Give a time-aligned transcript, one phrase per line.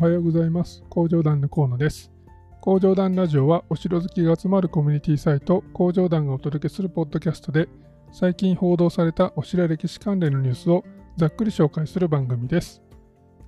[0.00, 0.84] おはようございます。
[0.88, 2.12] 工場団の河野です。
[2.60, 7.68] 工場団ラジオはお城好きが集まるコミュニティサイト工場団がお届けするポッドキャストで
[8.12, 10.84] 最近報道されたお城歴史関連のニュースを
[11.16, 12.80] ざっくり紹介する番組です。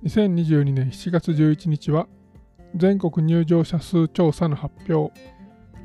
[0.03, 2.09] 2022年7月11日は
[2.75, 5.17] 全国入場者数調査の発表。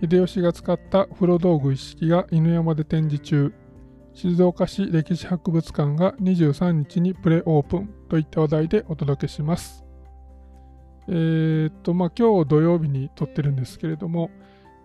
[0.00, 3.54] 秀吉が使った風呂道具一式が犬山で展示中。
[4.14, 9.85] 静岡市歴史博物館が23日にプレオープンといった話題でお届けします。
[11.08, 14.30] えー、っと、まあ、今日土曜日に撮ってるんですけれども、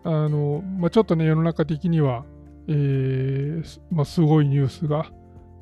[0.04, 2.26] あの、まあ、ちょっとね、世の中的には、
[2.68, 5.12] えー、まあ、すごいニュースが、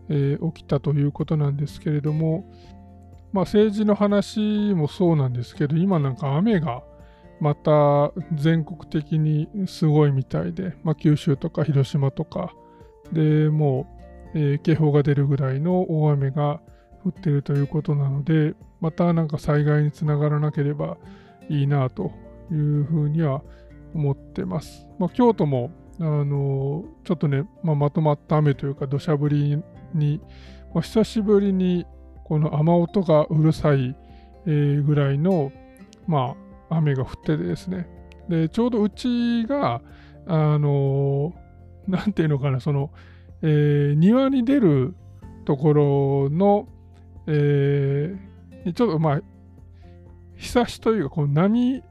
[0.09, 2.45] えー、起きたということなんですけれども、
[3.31, 6.84] まあ、政治の話もそうなんですけど、今なんか雨が
[7.39, 12.53] また全国的にすごいみたいで、まあ、九州とか広島とか、
[13.14, 13.88] でも
[14.34, 16.62] う、えー、警報が出るぐらいの大雨が
[17.03, 20.98] 降ってるということなので、またなんか災害につながらなければ
[21.50, 22.12] いいなと
[22.52, 23.42] いうふうには
[23.94, 24.88] 思ってます。
[25.00, 29.62] まあ、京都も、あの、ちょっとね、まあ、まとまった雨というか土砂降り
[29.94, 30.22] に、
[30.73, 31.86] まあ、久しぶりに
[32.23, 33.95] この雨音がうるさい、
[34.45, 35.52] ぐらいの、
[36.08, 36.36] ま
[36.70, 37.88] あ、雨が降っててですね。
[38.30, 39.81] で、ちょうどうちが、
[40.28, 41.34] あの
[41.88, 42.92] なんていうのかな、その、
[43.42, 44.96] えー、庭に出る
[45.46, 46.68] ところの、
[47.28, 48.18] えー、
[48.73, 49.22] ちょっとまあ、
[50.36, 51.84] ひさしというか、こう波、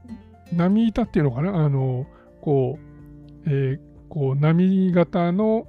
[0.52, 2.06] 波板っていうのかな、あの、
[2.40, 2.88] こう、
[3.46, 5.66] えー、こう波型の、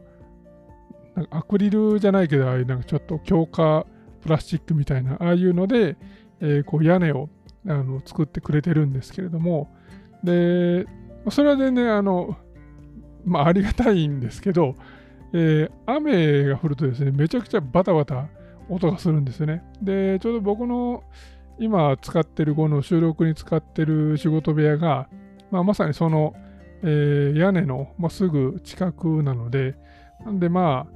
[1.15, 3.85] なんかアクリルじゃないけど、ああいうなんかちょっと強化
[4.21, 5.97] プラスチックみたいな、ああいうので、
[6.39, 7.29] えー、こう屋根を
[7.67, 9.73] あの作ってくれてるんですけれども、
[10.23, 10.85] で、
[11.29, 12.37] それは全然あの、
[13.25, 14.75] まあ、ありがたいんですけど、
[15.33, 18.29] えー、雨が降るとですね、めちゃくちゃバタバタ
[18.69, 19.63] 音がするんですよね。
[19.81, 21.03] で、ちょうど僕の
[21.59, 25.09] 今使ってるこの収録に使ってる仕事部屋が、
[25.51, 26.33] まあ、まさにその、
[26.83, 29.75] えー、屋根の、まあ、すぐ近くなので、
[30.25, 30.87] なんでま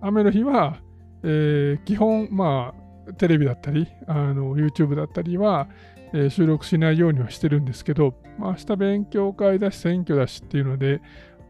[0.00, 0.78] あ、雨の日は、
[1.22, 2.74] えー、基本、ま
[3.08, 5.68] あ、テレビだったり、あの YouTube だったりは、
[6.12, 11.00] えー、収録しないようにはしてるんですけど、まあ、明日勉強会だし選挙だしっていうので、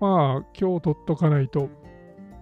[0.00, 1.68] まあ、今日取っとかないと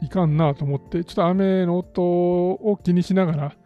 [0.01, 3.57] いかんなと思って、ちょっと雨の音を気にしながら、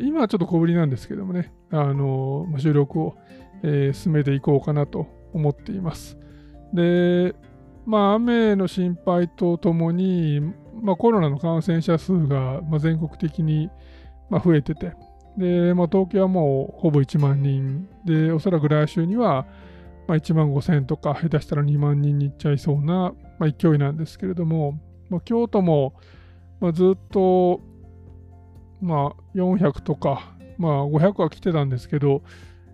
[0.00, 3.16] 今はちょっと小ぶりなんですけどもね、あの収録を、
[3.62, 6.18] えー、進めていこうかなと思っています。
[6.72, 7.34] で、
[7.86, 10.40] まあ、雨の心配とともに、
[10.82, 13.70] まあ、コロナの感染者数が、まあ、全国的に、
[14.30, 14.94] まあ、増えてて、
[15.36, 19.46] で、まあ、東京はもうほぼ1万人で、おそらく来週には、
[20.06, 24.78] まあ、1万5000とか、下手したら2万人に行っちゃいそうな、まあ、勢いなんですけれども、
[25.10, 25.94] まあ、京都も、
[26.60, 27.60] まあ、ずっと、
[28.80, 32.22] まあ、400とか、まあ、500は来てたんですけど、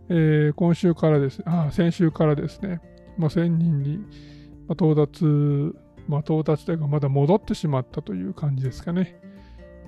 [0.09, 2.81] えー、今週からですね、あ先週からですね、
[3.17, 4.01] まあ、1000人に
[4.71, 5.25] 到達、
[6.09, 9.21] まあ、到達というか、まだ戻ってしまったという感じですかね。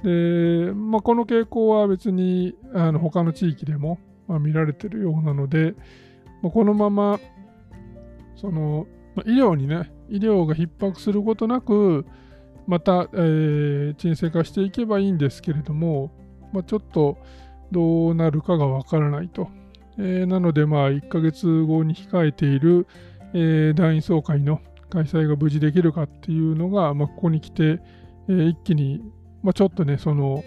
[0.02, 3.98] で、まあ、この傾向は別にあの他の地域でも、
[4.28, 5.74] まあ、見られてるようなので、
[6.42, 7.20] まあ、このまま
[8.36, 12.06] その、まあ、医療にね、医療が逼迫することなく、
[12.66, 16.12] また、えー、沈静化していけばいいんですけれども、
[16.52, 17.18] まあ、ちょっと
[17.70, 19.48] どうなるかがわからないと。
[19.98, 22.86] えー、なので、まあ、1ヶ月後に控えている、
[23.34, 27.80] えー、団員総会の開催が無事できるかっていうのが、まあ、ここに来て、
[28.28, 29.02] えー、一気に、
[29.42, 30.44] まあ、ちょっとね、その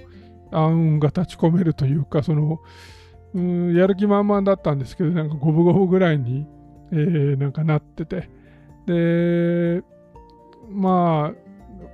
[0.52, 2.60] 暗雲が立ち込めるというか、その、
[3.34, 6.48] うんやる気満々だったんですけど、なんか五分五分ぐらいに、
[6.92, 8.30] えー、なんかなってて、
[8.86, 9.84] で、
[10.70, 11.45] まあ、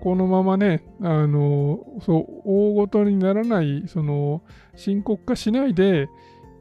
[0.02, 4.42] このままね、あの、そう、大ごとにならない、その、
[4.76, 6.10] 深刻化しないで、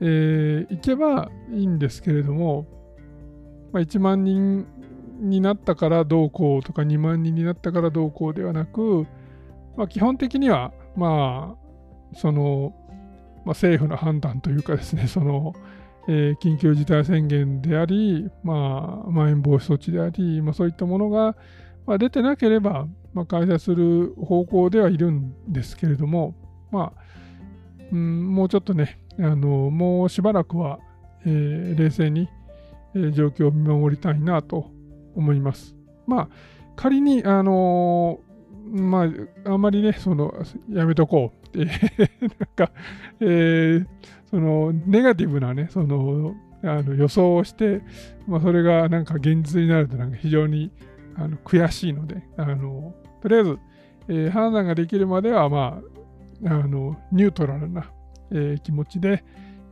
[0.00, 2.66] えー、いけばいいんですけれども、
[3.72, 4.66] まあ、1万人
[5.20, 9.06] になったからどうこうとか2万人になったからどうこうではなく、
[9.76, 15.54] まあ、基本的には、まあ、その、まあ、政府の判断というかですね、その、
[16.08, 21.36] えー、緊急事態宣言であり、まあ、まん延防止措置であり、まあ、そういったものが、
[21.86, 26.34] まあ、出てなければ、まあ、開催する方向ではいるんですけれども、
[26.70, 27.02] まあ、
[27.92, 30.78] うん、もうちょっとね、あのもうしばらくは、
[31.26, 32.28] えー、冷静に、
[32.94, 34.70] えー、状況を見守りたいなと
[35.14, 35.74] 思います。
[36.06, 36.28] まあ、
[36.76, 39.04] 仮に、あのー、ま
[39.46, 40.32] あ、あんまりね、その、
[40.70, 41.72] やめとこうって、 なん
[42.54, 42.72] か、
[43.20, 43.86] えー、
[44.30, 47.80] そのネガティブなね、そのあの予想をして、
[48.26, 50.70] まあ、それがなんか現実になるとなんか非常に
[51.20, 53.58] あの悔しいので、あのとりあえず、
[54.08, 55.80] えー、判断ができるまでは、ま
[56.46, 57.90] あ、あのニュートラルな、
[58.30, 59.22] えー、気持ちで、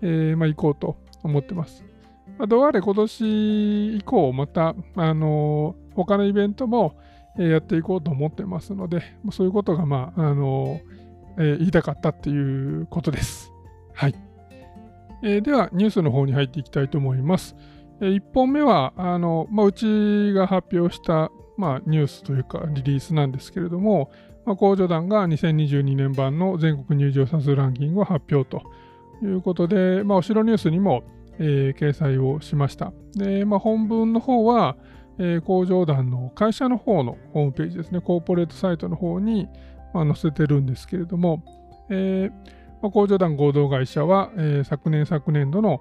[0.03, 1.85] えー、まあ、行こうと思ってます。
[2.39, 6.97] まあ、どうあれ今年以降、また、あの、他のイベントも、
[7.39, 9.03] えー、やっていこうと思ってますので、
[9.33, 10.81] そういうことが、まあ、あの、
[11.39, 13.53] え、言いたかったっていうことです。
[13.95, 14.15] はい。
[15.23, 17.57] えー、では、ニュースの方に入っていきたいと思います。
[18.01, 24.11] 1本目は、あの、まあ、うちが発表した、まあ、ニュースというか、リリースなんですけれども、
[24.47, 28.63] まあ、工場団が2022年版の全国入場者数ランキングを発表と
[29.23, 31.03] いうことで、まあ、後ろニュースにも、
[31.41, 32.93] えー、掲載をしました。
[33.17, 34.77] で、まあ、本文の方は、
[35.19, 39.49] えー、工場団の会社の方のホームページですね、コーポレートサイトの方に、
[39.93, 41.43] まあ、載せてるんですけれども、
[41.91, 45.81] えーまあ、工場団合同会社は、えー、昨年昨年度の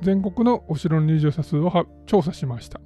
[0.00, 2.80] 全国のお城の入場者数を調査しました。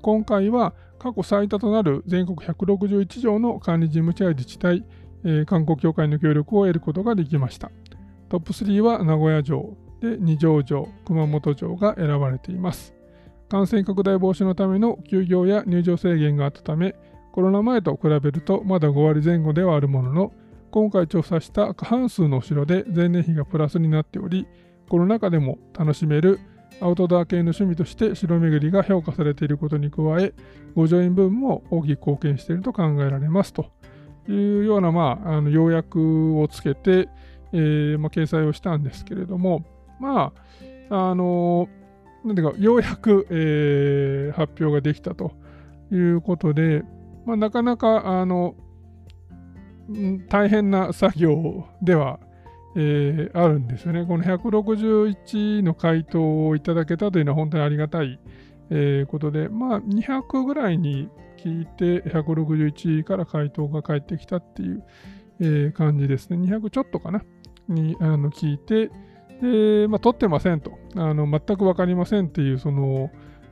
[0.00, 0.74] 今回は
[1.04, 4.86] 過去最多となる全国161条の管理事務所や自治体、
[5.22, 7.70] えー、観光協会の協力を得ることができました。
[8.30, 12.94] トップ3は名古屋城で二条城、熊本城が選ばれています。
[13.50, 16.94] 感染拡大防止のための休業や入場制限があったため、
[17.32, 20.32] コロナ前と比べるとまだ5割前後ではあるものの、
[20.70, 24.46] 今回調査した過半数のお城で前年比がプラスになっており、
[24.88, 26.40] コロナ禍でも楽しめる
[26.84, 30.34] アウトドア系の趣味として城巡りが評価されていることに加え、
[30.74, 33.66] 御助員分も大きく貢献していると考えられますと。
[34.28, 37.08] いうような、まあ、あの要約をつけて、
[37.52, 39.64] えーまあ、掲載をしたんですけれども、
[40.00, 40.32] ま
[40.90, 41.68] あ、あの
[42.24, 45.32] なんていうか、ようやく、えー、発表ができたと。
[45.92, 46.82] いうことで、
[47.26, 48.54] まあ、なかなか、あの、
[50.28, 52.18] 大変な作業では、
[52.76, 54.04] えー、あるんですよね。
[54.04, 58.18] この161の回答をいただけたというのは本当にありがたい、
[58.70, 64.84] えー、ことで、まあ200ぐらいに聞いて161から回答が返ってきたっていう、
[65.40, 66.36] えー、感じですね。
[66.36, 67.22] 200ちょっとかな？
[67.68, 68.90] にあの聞いて、
[69.40, 73.10] で、まあ、取ってませんと、あの全く分かりませんっていうその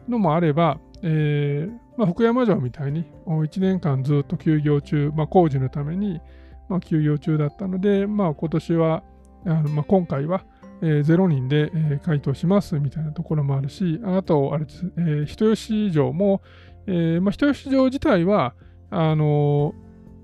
[0.08, 6.20] のもあれば、えーまあ、福山城みたいに1年間ずっと休業中、まあ、工事のために、
[6.68, 9.02] まあ、休業中だったので、まあ、今年は、
[9.44, 10.44] あのまあ、今回は、
[10.82, 16.42] えー、0人で、えー、回答しますみたいなところもあるし、あと、あれです、えー、人吉城も、
[16.86, 18.54] えーまあ、人吉城自体は、
[18.90, 19.74] あの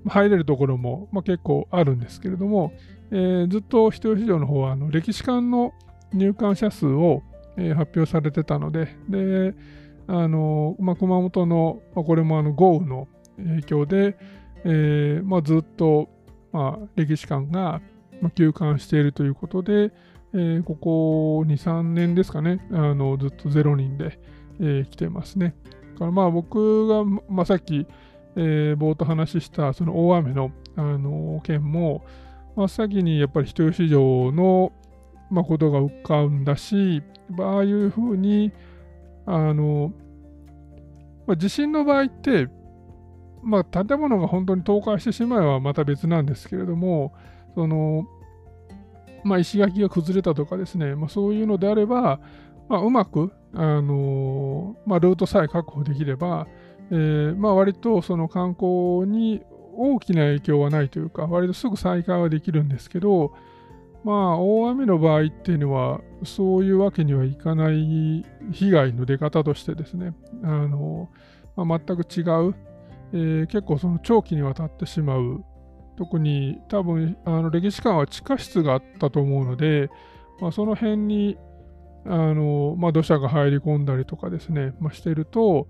[0.07, 2.73] ー、入れるところも、まあ、結構あるんですけれども、
[3.11, 5.73] えー、ずっと人吉城の方はあの歴史館の
[6.13, 7.23] 入館者数を、
[7.57, 9.55] えー、発表されてたので、で、
[10.07, 14.17] あの、まあ、熊本の、まあ、これもあの豪雨の影響で、
[14.65, 16.09] えーまあ、ずっと、
[16.53, 17.81] まあ、歴史館が、
[18.21, 19.93] まあ、休館しているということで、
[20.35, 24.19] えー、ここ2、3年ですかね、あのずっと0人で、
[24.61, 25.55] えー、来てますね。
[25.95, 27.87] だからまあ僕が、まあ、さっき、
[28.37, 32.05] えー、冒頭話したその大雨の、あの件も、
[32.57, 34.73] 真っ先にやっぱり人吉城の、
[35.31, 37.03] まあ、ことが浮かんだし、
[37.39, 38.53] ああいうふうに、
[39.27, 39.93] あの、
[41.27, 42.49] まあ、地震の場合って、
[43.43, 47.13] まあ、建物が本当に倒壊してしまえばまた別なんですけれども、
[47.55, 48.07] その、
[49.25, 52.21] まあ、石垣が崩れたとかですね、まあ、そういうのであれば、
[52.69, 56.47] まあ、うまく、あのまあ、ルートさえ確保できれば、
[56.91, 59.43] えーまあ、割とその観光に
[59.77, 63.33] 大きな影響はないというか、割とすぐ再開はできるんですけど、
[64.05, 71.09] まあ、大雨の場合っていうのは、そういうわけにはいかない被害の出方としてですね、あの
[71.57, 72.55] まあ、全く違う、
[73.13, 75.45] えー、結構その長期にわたってしまう、
[75.99, 79.91] 特に多分、あの歴史館は地下室があったと思うので、
[80.41, 81.37] まあ、その辺に
[82.07, 85.67] あの、まあ、土砂が入り込んだりとかですね、まあ、してると、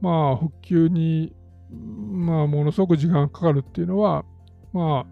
[0.00, 1.34] まあ、復旧に
[1.72, 4.24] まあ、ものすごく時間がかかるっていうのは、
[4.72, 5.06] ま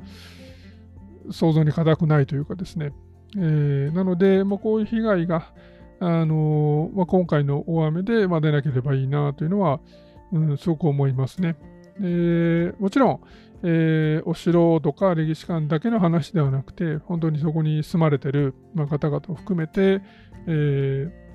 [1.28, 2.92] あ、想像に難くないというかですね。
[3.36, 5.52] えー、なので、まあ、こういう被害が、
[6.00, 9.80] あのまあ、今回の大雨で、まあ、出なければいいなというのは、
[10.32, 11.56] うん、すごく思いますね。
[11.98, 13.20] でもちろん、
[13.62, 18.55] えー、お城とか歴史館だけの話ではなくて、本当にそこに住まれてる、
[18.88, 20.02] 方々を含めて、
[20.47, 21.31] えー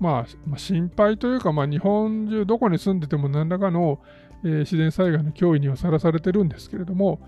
[0.00, 3.98] まあ、心配というか、まあ、日本中どこに住んでても何らかの、
[4.44, 7.20] えー、自然災害の脅威にはさらされてるんですけれども、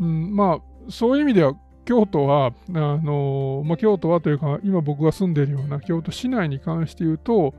[0.00, 1.54] うん、まあそういう意味では
[1.84, 7.54] 京都は、あのまあ、京都はというか今僕が住んでいるような京都市内に関して言うと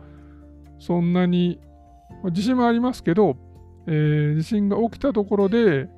[0.79, 1.59] そんなに、
[2.23, 3.35] まあ、地震もありますけど、
[3.87, 5.89] えー、地震が起きたところで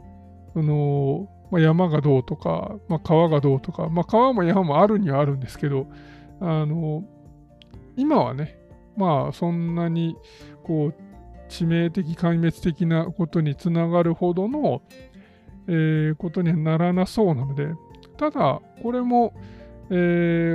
[0.53, 5.87] その、まあ、山がどうとか、まあ、川がどうとか、まあ、川も山もあるにはあるんですけど
[6.41, 7.03] あの
[7.95, 8.57] 今はね
[8.97, 10.15] まあそんなに
[10.63, 11.05] こう
[11.49, 14.81] 致命的壊滅的なことにつながるほどの、
[15.67, 17.69] えー、ことにはならなそうなので、
[18.17, 19.33] ただ、これも、
[19.89, 19.93] え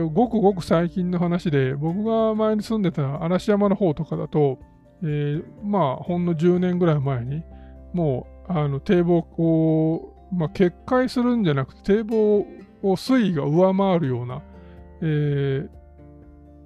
[0.02, 4.58] ー、ごくごく最近の話で、僕が前に住んでた嵐山の方とかだと、
[5.02, 7.42] えー、まあ、ほんの10年ぐらい前に、
[7.92, 12.46] もう、あの堤防を、まあ、決壊するんじゃなくて、堤防
[12.82, 14.42] を水位が上回るような、
[15.02, 15.68] えー、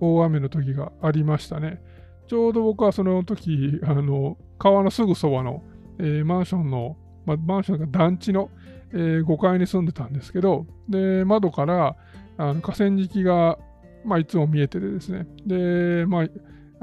[0.01, 1.81] 大雨の時がありましたね。
[2.27, 5.63] ちょうど僕はその時、あの川のすぐそばの、
[5.99, 8.51] えー、マンションの、まあ、マンションが団地の、
[8.93, 11.97] えー、5階に住んでたんですけど、で、窓から
[12.37, 13.59] あの河川敷が、
[14.05, 16.27] まあ、いつも見えててですね、で、まあ、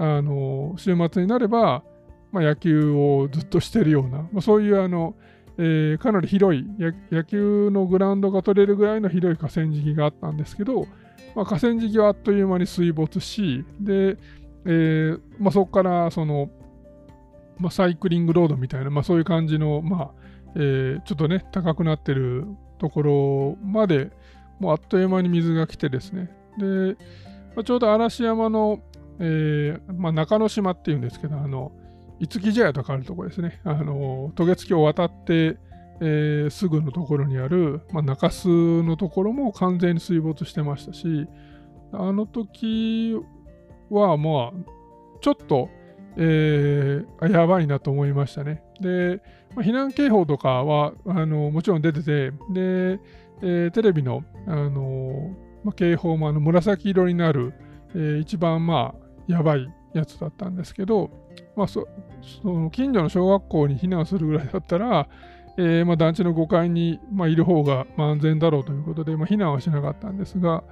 [0.02, 1.84] あの週末になれば、
[2.32, 5.14] まあ、野球をずっとしてるような、まあ、そういうあの、
[5.60, 6.66] えー、かなり広い
[7.12, 10.88] 野球のグラウンドが取れるぐらいの広い河川敷があったんですけど、
[11.36, 14.18] まあ、河川敷はあっという間に水没し、で、
[14.66, 16.50] えーまあ、そこからその、
[17.60, 20.12] まあ、サイクリングロードみたいな、まあ、そういう感じの、まあ
[20.56, 22.48] えー、ちょっとね、高くなってる
[22.80, 24.10] ところまで、
[24.60, 26.98] もうあっという間に水が来てですね、で、
[27.56, 28.80] まあ、ちょうど嵐山の、
[29.24, 31.72] えーまあ、中之島っていうんですけど、あの、
[32.20, 35.58] 五木茶屋とかあるところですね、あの、渡月橋を渡って、
[36.02, 38.48] えー、すぐのところにある、まあ、中洲
[38.82, 41.28] のところも完全に水没してましたし、
[41.92, 43.16] あの時
[43.92, 44.72] はまあ、
[45.22, 45.70] ちょっと、
[46.18, 48.64] えー、やばいなと思いましたね。
[48.80, 49.22] で、
[49.56, 53.00] まあ、避難警報とかはあのもちろん出てて、で、
[53.44, 57.54] えー、テレビの、あのまあ、警報もあの紫色になる、
[57.94, 61.10] えー、一番まあやばいやつだったんですけど、
[61.56, 61.88] まあそ、
[62.44, 65.08] の近所の小学校に避難するぐらいだったら、
[65.58, 70.64] えーま、団地の5階に、ま、いる方が安全だろうということで、まあ、避難はしなかったんですが、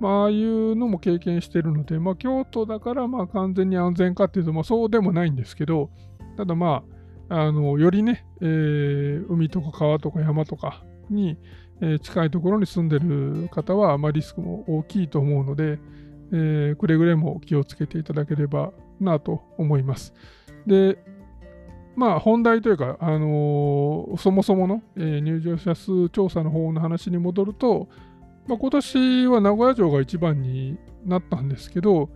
[0.00, 5.90] まあ、あいうのも経験してるので、まあ、京都だからまあ完全に安全かっていうと、まあ、そうでもないんですけど、
[6.36, 6.82] ただま
[7.28, 11.38] あ、あのよりね、えー、海とか川とか山とかに、
[11.80, 15.78] え、近いところに住んでる方は、まあ、リスクも大きいと思うので、
[16.32, 20.14] えー、くれぐれも気をつけていただければなと思います。
[20.66, 20.98] で、
[21.96, 27.88] まあ本題というか、あのー、そもそもの、えー、入場者数調査の方の話に戻ると、
[28.46, 30.76] まあ、今年は名古屋城が一番に
[31.06, 32.10] なったんですけど、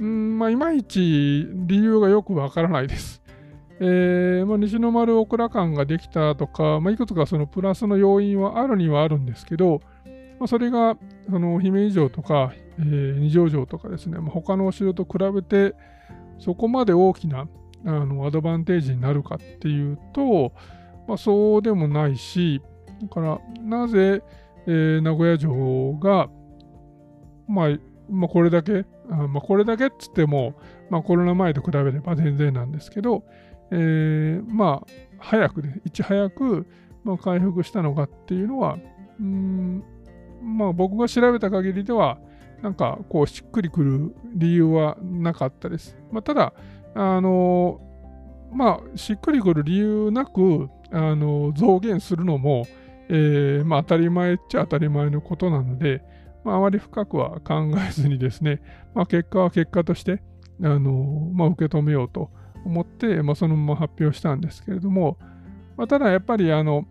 [0.00, 3.22] うんまあ、いまいち理由がよくわからないです。
[3.78, 9.82] えーまあ、西の丸オクラ館ができたとか、まあ、いくつかそのプラスの要因はあるにはあるんですけど、
[10.38, 10.96] まあ、それが
[11.30, 15.74] その姫路城とか、えー、二条城とかですね、まあ、他のお城と比べて
[16.38, 17.48] そこまで大きな
[17.84, 20.52] あのアドバンテージになるかっていうと、
[21.06, 22.60] まあ、そうでもないし、
[23.00, 24.22] だからなぜ、
[24.66, 26.28] えー、名古屋城が、
[27.48, 27.78] まあ、
[28.10, 30.54] まあ、これだけ、あまあ、これだけっつっても、
[30.90, 33.24] まあ、コロナ前と比べれば全然なんですけど、
[33.70, 34.86] えー、まあ、
[35.18, 36.66] 早くね、いち早く、
[37.04, 38.78] まあ、回復したのかっていうのは、
[39.20, 39.84] うん、
[40.42, 42.18] まあ、僕が調べた限りでは、
[42.62, 45.96] なんか、こう、しっくりくる理由はなかったです。
[46.10, 46.52] まあ、ただ、
[46.94, 47.80] あの
[48.52, 52.64] まあ、しっくりくる理由なく、あの増減するのも、
[53.08, 56.02] えー、まあ、当たり前っちゃ当たり前のことなので、
[56.44, 58.62] まあ、あまり深くは考えずにですね、
[58.94, 60.22] まあ、結果は結果として、
[60.62, 62.30] あのまあ、受け止めようと
[62.64, 65.18] 思って、まあ、そのまま発表したんですけれども、
[65.76, 66.86] まあ、ただやっぱりあの、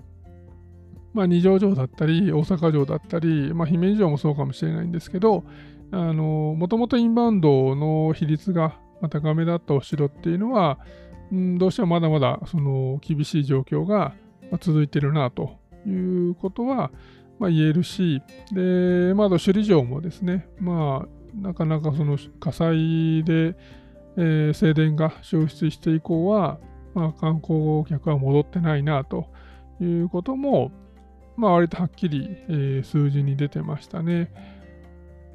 [1.16, 5.46] まあ、二条城だったり、大阪城だったり、まあ、姫路城もそうかもしれないんですけど、
[5.92, 8.78] もともとインバウンドの比率が
[9.10, 10.78] 高めだったお城っていうのは、
[11.32, 14.14] うん、どうしてもまだまだその厳しい状況が
[14.60, 15.58] 続いてるなと
[15.88, 16.92] いうことは、
[17.40, 23.56] まあ、言えるし、で、まだ首里城もですね、まあ、なかなかその火災で、
[24.18, 26.60] えー、静電が消失して以降は、
[26.94, 29.28] まあ、観光客は戻ってないなと
[29.80, 30.72] いうことも、
[31.38, 34.32] まあ、割とはっきり、えー、数字に出てましたね。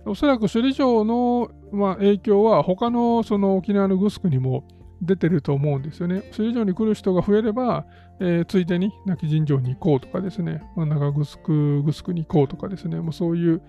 [0.07, 4.65] おそらく首里城の、まあ、影響は他のその沖縄のグスクにも
[5.03, 6.23] 出てると思うんですよね。
[6.33, 7.87] 首里城に来る人が増えれば、
[8.19, 13.63] えー、ついでに亡き神城に行こうとかですね、まあ、長グスク、グスクに行こうとかですね、もうそういう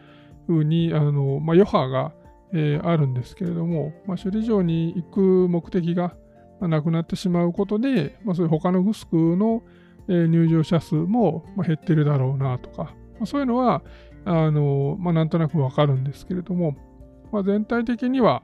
[0.48, 2.14] ふうに、あのまあ、余波が、
[2.54, 6.16] えー、あるんですけれども、まあ、首里城に行く目的が、
[6.62, 9.64] なくなってしまうことで、まあ、そういう他のグスクの、
[10.08, 13.82] え、入場者数も、減ってるだろうなとか、ま、そういうのは、
[14.26, 16.76] あのまあ、なんとなくわかるんですけれども、
[17.32, 18.44] まあ、全体的には、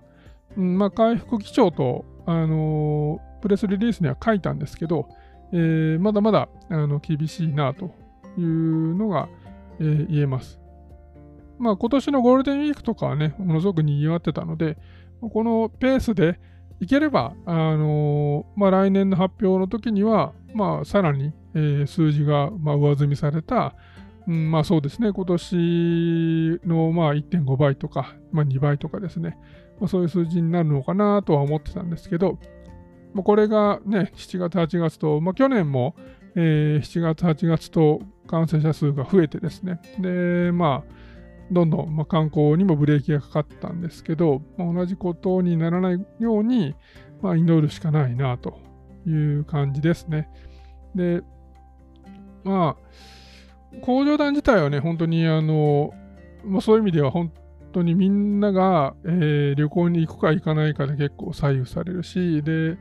[0.56, 5.08] うんまあ、回復基調とあのプレスリリースには書いたんですけど、
[5.54, 7.92] えー、まだまだあの厳しいなと
[8.38, 9.30] いうのが、
[9.80, 10.60] えー、言えます。
[11.60, 14.78] まあ今年のゴールデンウィークとかはね、ものすごく賑わってたので、
[15.22, 16.40] このペースで
[16.80, 23.76] いければ、あのー、まあ、来年の発表の時には、まあ、さらに、えー、数字が、まあ、上積みされた、
[24.28, 29.38] うん、まあそうですね、今年のまあ1.5倍とか、まあ、2倍とかですね、
[29.80, 32.38] まあ、そういう数字になるのかなとは思ってたんですけど、
[33.14, 35.96] まあ、これがね、7月、8月と、まあ、去年も、
[36.36, 40.94] えー、7月、8月と感染者数が増えてですね、で、まあ、
[41.50, 46.76] どんどん、まあ、観光にもブレーキがかかったんですけど、まあ、同じことにならないように、
[47.22, 48.60] まあ、祈るしかないなと
[49.08, 50.30] いう感じですね。
[50.94, 51.22] で、
[52.48, 55.92] まあ、工場団自体はね、本当にあの、
[56.46, 57.32] まあ、そういう意味では本
[57.74, 62.78] 当にみんなが、えー、旅行に行くか行かないかで結構左右されるし、で、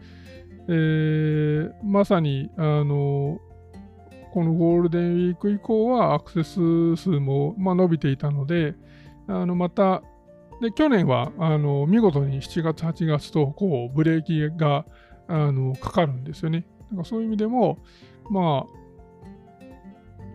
[0.68, 3.40] えー、まさに、あの、
[4.32, 8.74] このゴールデンウィーク以降はアクセス数も、まあ、伸びていたので、
[9.28, 10.02] あのまた、
[10.60, 14.84] で去年はあの見事に7月、8月とこうブレーキが
[15.28, 16.66] あのかかるんですよね。
[16.92, 17.78] だかそういう意味でも、
[18.30, 18.85] まあ、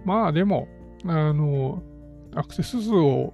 [0.05, 0.67] まあでも、
[1.05, 1.81] あの、
[2.35, 3.33] アクセス数を、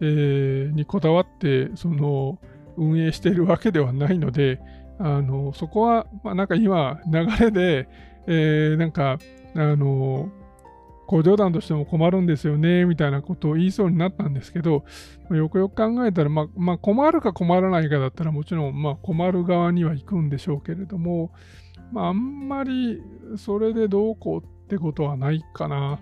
[0.00, 2.38] えー、にこだわって、その、
[2.76, 4.60] 運営しているわけではないので、
[4.98, 7.88] あの、そこは、まあなんか今、流れで、
[8.26, 9.18] えー、なんか、
[9.54, 10.30] あの、
[11.06, 14.84] 工場団としても困るんですよね、みたいなことを言いそうになったんですけど、
[15.30, 21.30] よくよく考えたら、まあ、まあ、困るか困らないかだったらもちろん、まあ、困る側には行くんでしょうけれども、
[21.92, 23.00] まあ、あんまり
[23.36, 26.00] それでどうこうってことはないかな。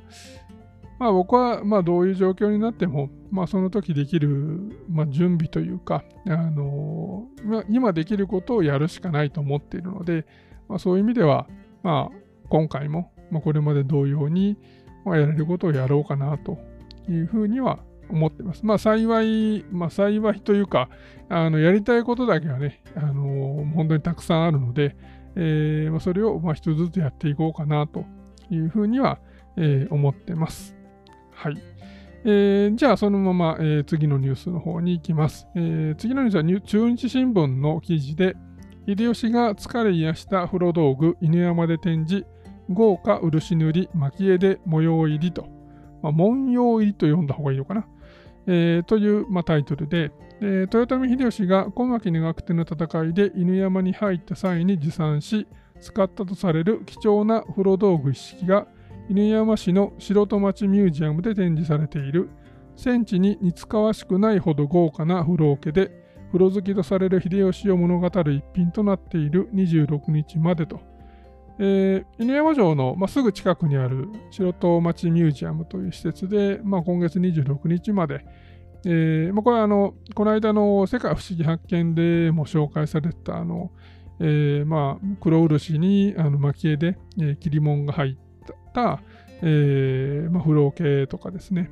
[0.98, 10.24] まあ僕はまあどういう状況になっても、まあその時できる、まあ、準備というか、あのー、今できることをやるしかないと思っているので、
[10.68, 11.46] まあ、そういう意味では、
[11.82, 12.16] まあ
[12.48, 14.56] 今回も、まあ、これまで同様に、
[15.04, 16.58] まあ、やれることをやろうかなと
[17.08, 18.64] いうふうには思ってます。
[18.64, 20.88] まあ幸い、まあ幸いというか、
[21.28, 24.96] あのやりたいことだけはね、あのー、本当にたくさんあるので、
[25.36, 28.04] えーまあ、それをまあ一つずつやっていこうかなと
[28.54, 29.18] いうふうには、
[29.56, 30.76] えー、思ってます。
[31.32, 31.56] はい。
[32.26, 35.46] えー、じゃあそのまま、えー、次のニュースの方に行きます。
[35.54, 38.34] えー、次のニュースは中日新聞の記事で、
[38.86, 42.26] 秀吉が疲れ癒した風呂道具犬山で展示、
[42.70, 45.46] 豪華漆塗り蒔絵で模様入りと、
[46.02, 47.86] まあ、文様入りと読んだ方がいいのかな。
[48.46, 55.46] えー、という、まあ、タイトルで、えー、豊臣秀吉が小牧長久手の戦いで犬山に入った際に持参し、
[55.80, 58.66] 使ったとされる貴重な風呂道具一式が
[59.08, 62.30] 犬山市の城戸町ミュージアムで展示されている。
[62.76, 65.92] 戦地に似つかわしくないほど豪華な風呂桶で
[66.32, 69.48] 風呂好きとされる秀吉を物語る一品となっている。
[69.52, 70.80] 26日までと、
[71.58, 78.24] えー、犬山城の、まあ、すぐ近くにある城戸町ミュージアムという施設で、まあ、今月26日まで、
[78.84, 83.70] えーまあ、これはあのこの間の世界不思議発見でも紹介されたあの
[84.20, 88.16] えー、まあ、黒漆にあの蒔絵で、えー、切り紋が入っ
[88.72, 89.00] た、
[89.42, 91.70] えーまあ、風呂系とかですね、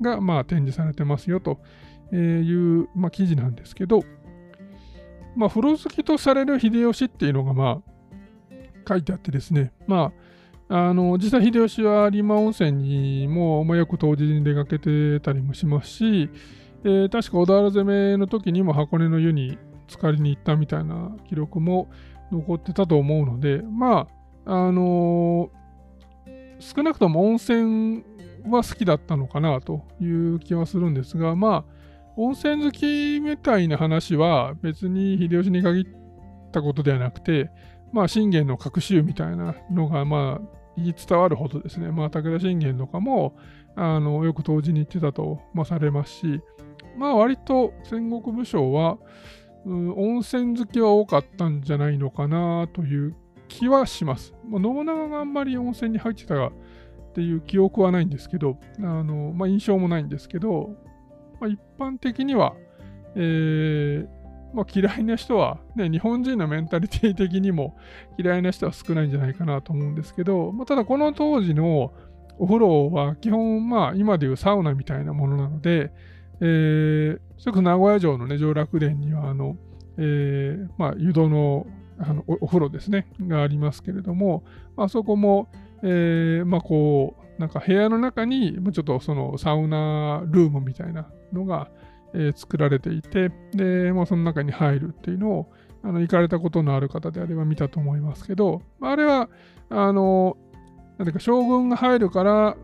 [0.00, 1.58] が、まあ、展示されてますよと
[2.12, 2.16] い
[2.52, 4.02] う、まあ、記事なんですけど、
[5.36, 7.94] まあ、風呂好きとされる秀吉っていうのが、まあ、
[8.88, 10.12] 書いてあってですね、ま
[10.68, 16.30] あ、あの実際秀吉は有馬温泉にも、まあ、よく当時に出かけてたりもしますし、
[16.84, 21.90] えー、確か小田原攻めの時にも箱根の湯に浸かりに行ったみたいな記録も
[22.32, 24.08] 残ってたと思うので、ま
[24.46, 28.04] あ、あのー、少なくとも温泉
[28.48, 31.74] は好きだったのかなという気はするんですが、まあ、
[32.16, 35.86] 温泉好きみたいな話は別に秀吉に限っ
[36.52, 37.50] たことではなくて、
[37.92, 43.36] まあ、信玄の隠し湯みたいなのが、まあ、言い伝わるほどですね、まあ、武田信玄とかも、
[43.76, 46.40] あの、よく当時に行ってたと、まあ、されますし、
[46.96, 48.98] まあ、割と戦国武将は、
[49.66, 53.14] 温泉好きは多かったんじゃないのかなという
[53.48, 54.34] 気はします。
[54.48, 56.52] まあ、信長があんまり温泉に入ってたっ
[57.14, 60.70] ていう記憶はないんですけど、あのまあ、印象もないんですけど、
[61.40, 62.54] まあ、一般的には、
[63.14, 64.08] えー
[64.54, 67.76] まあ、嫌いな人は、ね、日本人のメンタリティ的にも
[68.16, 71.92] 嫌いな人は少ないんじゃないかなと思うんですけど、まあ、ただこの当時の
[72.38, 75.92] お風呂は基本、まあ、今でいうサウナみたいなものなので、
[76.40, 79.56] えー、それこそ名古屋城のね、上洛殿には、あの、
[79.96, 81.66] えー、まあ、湯戸の
[81.98, 84.42] あのお風呂ですね、がありますけれども、
[84.76, 85.48] あそこも、
[85.82, 91.70] えー、まあこう、なんか部屋の中に、ちょっとそのサウナルームみたいなのが、
[92.12, 99.28] えー、作られていて、で、まあその中に入るっていうのを、あの行かれたことのある方であれば見たと思いますけど、あれは、
[99.68, 100.36] あの、
[100.98, 102.56] なんていうか将軍が入るから、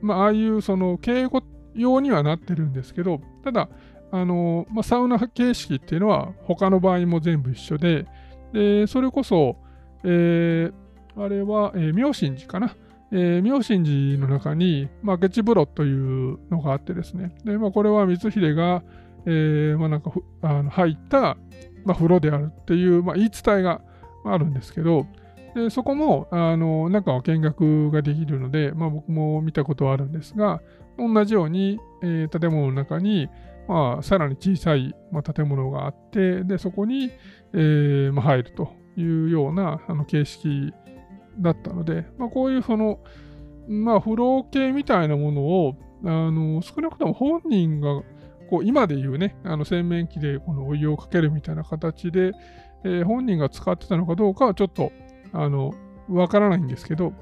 [0.00, 1.42] まあああいうその警護
[1.74, 3.68] 用にはなってるんですけど、ただ、
[4.10, 8.06] あのまあ、サウナ形式っていうのは他の場合も全部一緒で、
[8.52, 9.56] でそれこそ、
[10.04, 10.72] えー、
[11.16, 12.76] あれは、えー、妙心寺かな、
[13.10, 18.82] えー、妙心寺の中に、まあ、ゲチ風呂というのがあってですね、でまあ、これは光秀が、
[19.24, 21.38] えーまあ、なんかあの入った、
[21.84, 23.80] まあ、風呂であるっていう、まあ、言い伝えが
[24.24, 25.06] あるんですけど、
[25.54, 30.60] でそこもあの中を見学ができるので、まあ、僕も見たことはあるんですが、
[30.98, 33.28] 同じように、えー、建物の中に、
[33.68, 37.10] まあ、さらに小さい、まあ、建物があって、でそこに、
[37.52, 40.72] えーまあ、入るというようなあの形式
[41.38, 43.00] だったので、まあ、こういうその、
[43.68, 48.02] まあ、風呂系みたいなものを、あの少なくとも本人が
[48.50, 52.32] こう今で言うね、あの洗面器でこのお湯をかけるみたいな形で、
[52.84, 54.90] えー、本人が使ってたのかどうかはちょっと
[55.32, 55.72] あの
[56.08, 57.12] わからないんですけど、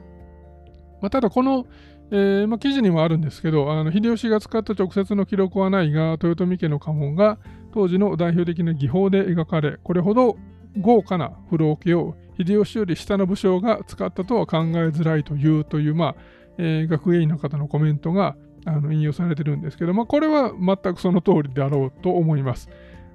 [1.00, 1.66] まあ、ただこの、
[2.12, 7.38] えーまあ、記事にもあるんですけど、あの秀吉が使った直接の記録はないが、豊臣家の家紋が
[7.72, 10.36] 当時の代表的な技法で描かれ、これほど
[10.78, 16.14] 豪華な風呂桶を秀吉より下の武将が使ったとは考えづらいというという、まあ
[16.58, 22.68] えー、学芸員の方のコメントがあの引用されてるんですけど、まあ、これは全くその通りであろうと思います。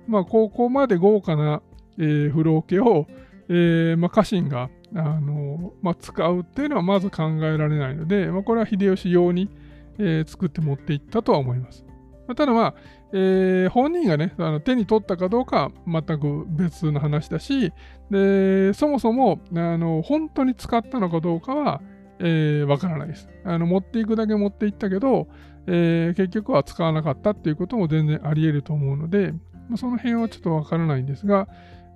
[0.07, 1.61] まあ、ここまで豪華な、
[1.97, 3.07] えー、風呂桶を、
[3.49, 9.49] えーまあ、家臣があの、まあ、使うっていうのはまず考えられないので、まあ、これは秀吉用に、
[9.97, 11.85] えー、作って持っていったとは思います。
[12.27, 12.75] まあ、ただまあ、
[13.13, 17.71] えー、本人がね、あの手に取ったかどうかは全く別の話だし、
[18.11, 21.81] でそもそもあの本当に使ったのかどうかは、
[22.19, 23.29] えー、からないです。
[23.43, 25.27] あの持っていくだけ持っていったけど、
[25.67, 29.31] えー、結局は使わなかったっていうことも全然あり得ると思うので、
[29.69, 31.47] まあ、その辺はちょっとわからないんですが、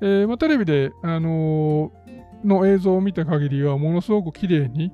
[0.01, 4.91] えーまあ、テレビで、あのー、の映像を見た限りはものすごく綺麗に、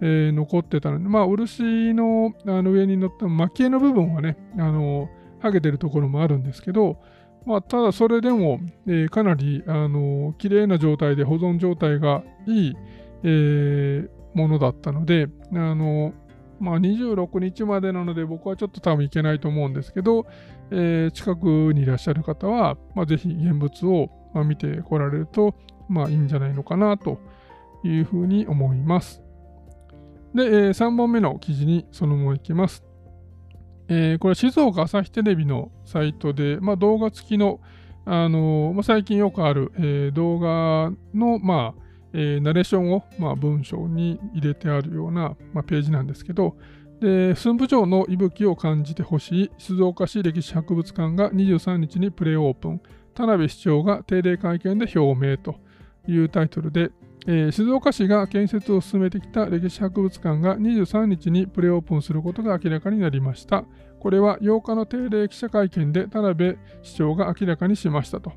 [0.00, 5.08] えー、残ってたので、まあ、漆のあの上に乗った蒔絵の部分はね、あの、
[5.40, 7.00] 剥げてるところもあるんですけど、
[7.46, 12.76] まあ、ただそれでも、えー、かなり、あのー、綺麗な状態で保存状態がいい、
[13.22, 16.12] えー、ものだったので、あの、
[16.60, 20.26] まあ、26日までなので僕はちょっと多分行けないと思うんですけど、
[20.70, 24.10] えー、近くにいらっしゃる方は、まあ、ぜひ現物を、
[24.44, 25.54] 見てこられると、
[25.88, 27.18] まあ、いいんじゃないのかなと
[27.84, 29.22] いうふうに思います。
[30.34, 32.84] で、えー、3本目の記事にそのままいきます。
[33.88, 37.60] えー、これ静岡朝日テレビのサイトで、まあ、動画付きの、
[38.04, 46.56] あのー、まあ、最近よくある、えー、動画の、まあえナレーションを、まあ、文章に入れてあるような、まあ、ページなんですけど、
[47.00, 52.80] で駿府城の息吹を感じてほしい静岡市歴史博物館が23日にプレオープン
[53.14, 55.56] 田辺市長が定例会見で表明と
[56.08, 56.90] いうタイトルで、
[57.26, 63.64] えー、静岡市が建設を進めてきた歴史博物館が23日にプレオープンすることが明らかになりました。
[64.00, 68.32] これは8日の定例記者会見で田辺市長が明らかにしましたと、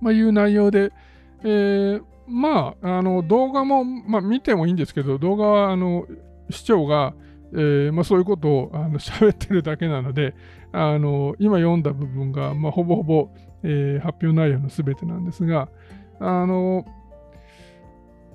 [0.00, 0.92] まあ、いう内容で、
[1.44, 6.06] えー、まあ、あの動画も、まあ、見てもいいんですけど、動画はあの
[6.50, 7.14] 市長が、
[7.52, 10.34] えーまあ、そういうことをあの喋ってるだけなので、
[10.72, 13.30] あの今読んだ部分が、まあ、ほぼほぼ、
[13.62, 15.68] えー、発表内容のすべてなんですが、
[16.20, 16.84] あの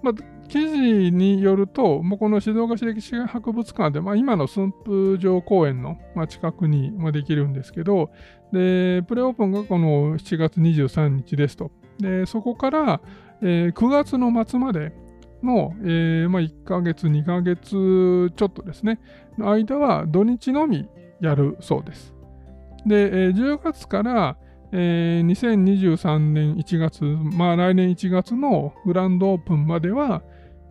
[0.01, 0.13] まあ、
[0.47, 8.09] 記事によると、もうこの静岡市歴史博物館で、まあ、今の駿府城公園の、近くに、できるんですけど、
[8.51, 11.71] で、プレオープンがこの7月23日ですと。
[11.99, 13.01] で、そこから、
[13.41, 14.91] えー、9月の末まで
[15.43, 18.99] の、えーまあ、1ヶ月、2ヶ月ちょっとですね、
[19.37, 20.87] の間は土日のみ
[21.21, 22.13] やるそうです。
[22.85, 24.37] で、えー、10月から、
[24.71, 30.23] えー、2023年1月、まあ来年1月のグランドオープンまでは、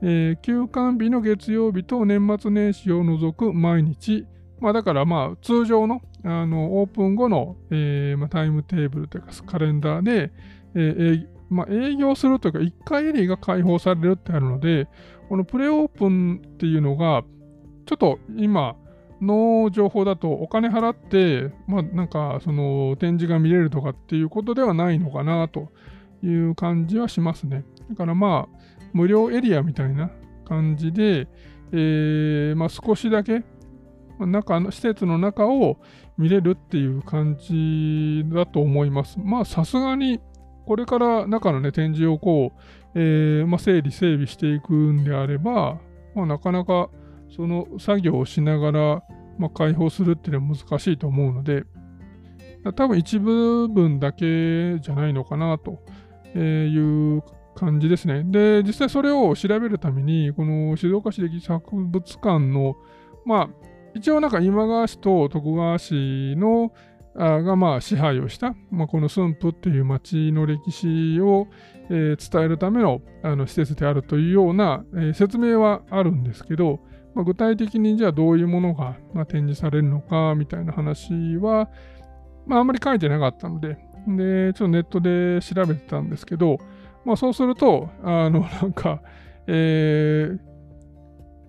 [0.02, 4.26] えー、休館日の月曜日と年末年始を除く毎日、
[4.58, 10.30] まあだからまあ通常のあのオープン後の、えーまあ、タイムテーブルというかカレンダーで、
[10.74, 14.88] えーまあ、営業するというか1回エリーが開放されるってあるので、
[15.28, 17.24] このプレオープンっていうのが、
[17.86, 18.76] ちょっと今、
[19.20, 25.68] の情報だとお金払って、まあなんかその展示が見れるとかっていうことではないのかなと
[26.22, 27.64] いう感じはしますね。
[27.90, 28.58] だからまあ
[28.92, 30.10] 無料エリアみたいな
[30.46, 31.28] 感じで、
[31.72, 33.42] えー、まあ少しだけ
[34.18, 35.78] 中の施設の中を
[36.18, 39.18] 見れるっていう感じだと思います。
[39.18, 40.20] まあさすがに
[40.66, 42.60] これから中のね展示をこう、
[42.94, 45.80] えーまあ、整理整備していくんであれば、
[46.14, 46.90] まあ、なかなか
[47.34, 49.02] その作業をしながら、
[49.38, 51.64] まあ、解放するっていうのは難しいと思うので、
[52.76, 55.80] 多分一部分だけじゃないのかなと
[56.38, 57.22] いう
[57.54, 58.22] 感じですね。
[58.24, 62.76] で、実際それを調べるために、この静岡市歴史博物館の、
[63.24, 63.48] まあ、
[63.94, 66.72] 一応なんか今川市と徳川市の、
[67.16, 71.48] あがまあ支配をした、まあ、この駿府っていう町の歴史を、
[71.90, 76.78] えー、伝えるためのあの施設であるというような、えー、説明はあるんですけど、
[77.14, 81.68] まあ、具体的にじゃあどういうものが、ま、展示されるのかみたいな話は、
[82.46, 86.58] まあ、あんまり書いてなかったので、で、ちょっとネットで調べてたんですけど、
[87.04, 89.02] まあ、そうすると、あの、 なんか、
[89.46, 90.38] えー、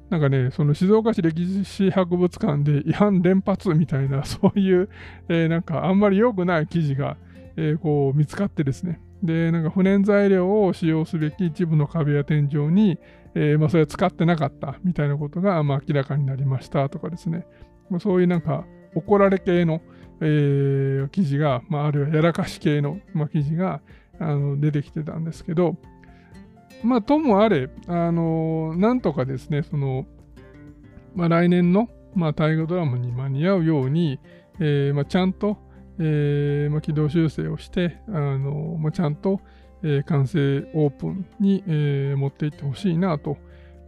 [0.10, 4.90] なんかね、その静岡市歴史博物館で違反連発みたいな、 そういう、
[5.30, 7.18] えー、なんかあんまり良くない記事が、
[7.56, 9.00] えー、こう見つかってですね。
[9.24, 12.98] で、なんか不燃材料を使用すべき一部の壁や天井に、
[13.36, 17.46] えー、まあ、それは使ってなかったみたいなことが、まあ、明らかになりましたとかですね。
[17.90, 18.66] まあ、そういうなんか
[18.96, 19.82] 怒られ系の、
[20.22, 23.82] えー、記事が、まあ、あるいはやらかし系の、まあ、記事が
[24.20, 25.78] あの出てきてたんですけど、
[26.84, 30.06] まあ、ともあれ、あのなんとかですね、その、
[31.16, 34.20] まあ、来年の、まあ、大河ドラマに間に合うように、
[34.60, 35.58] えーまあ、ちゃんと、
[36.00, 39.42] えーまあ、軌道修正をして、あのまあ、ちゃんと、
[39.84, 43.38] えー、完成オープンに、えー、持っていってほしいなと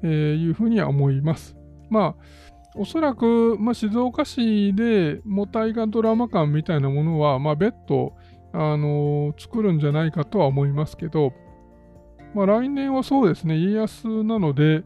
[0.06, 1.56] いうふうには思います。
[1.90, 2.24] まあ、
[2.76, 8.14] おそらく、まあ、静岡市でも大河ドラマ館みたいなものは、まあ、別途、
[8.52, 11.34] あのー、作るんじゃないかとは思いますけど、
[12.34, 14.84] まあ、来年はそうですね、家康なので、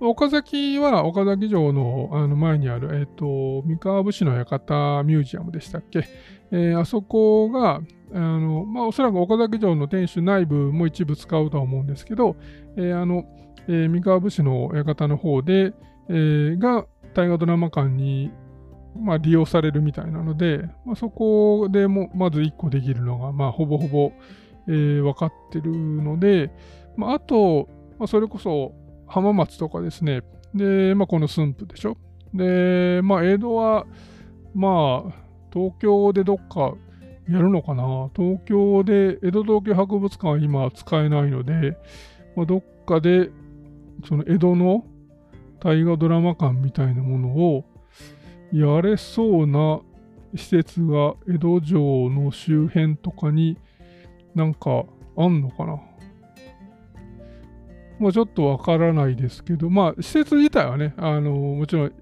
[0.00, 6.04] 岡崎は岡崎城のあの前にある、えっ、ー、と、三河武士の館ミュージアムでしたっけ、
[6.50, 7.80] えー、あそこが、
[8.14, 12.36] あの、まあ、おそらく岡崎城の天守内部も一部使うとは思うんですけど、
[12.76, 13.24] えー、あの、
[13.66, 15.74] えー、三河武士の館の方で、
[16.08, 18.30] えー、が大河ドラマ館に、
[18.96, 24.12] まあ、利用されるみたいなので、まあ、そこでもまず1個できるのが、まあ、ほぼほぼ、
[24.68, 26.52] えー、分かってるので、
[26.96, 28.72] まあ、あと、まあ、それこそ
[29.08, 30.22] 浜松とかですね、
[30.54, 31.96] で、まあ、この駿府でしょ。
[32.32, 33.86] で、まあ、江戸は、
[34.54, 35.12] まあ、
[35.52, 36.74] 東京でどっか
[37.28, 38.10] やるのかな？
[38.14, 41.76] 東京で、江戸東京博物館は今使えないので、
[42.36, 43.30] まあ、どっかで、
[44.06, 44.84] その江戸の
[45.60, 47.64] 大河ドラマ館みたいなものを
[48.52, 49.80] やれそうな
[50.36, 53.56] 施設が江戸城の周辺とかに
[54.34, 54.84] なんか
[55.16, 55.80] あんのかな？
[58.00, 61.92] まあちょっとわからないですけど、まあ施設自体はね、あのもちろんいっ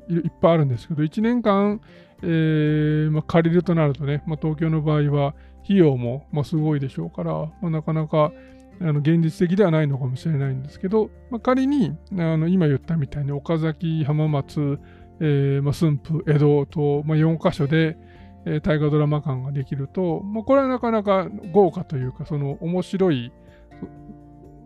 [0.40, 1.80] ぱいあるんですけど、1年間、
[2.22, 8.32] えーまあ、借りるとなるとね、まあ、東京の場合は費用も、まあ、すごいでしょうから、ま、なかなか
[8.80, 14.78] あの現実的ではないのかもしれないんですけど、ま、仮にあの今言ったみたいに岡崎、浜松、
[15.20, 17.96] えーま、駿府、江戸と、まあ、4カ所で、
[18.44, 23.32] えー、大河ドラマ館ができると、ま、これはなかなか豪華というか、その面白い、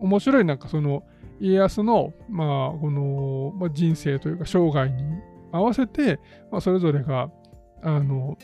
[0.01, 1.03] 面白いなんかその
[1.41, 5.03] 家康の、まあ、この、ま、人生というか生涯に
[5.53, 7.31] 合わせて、ま、それぞれが
[7.87, 8.37] あの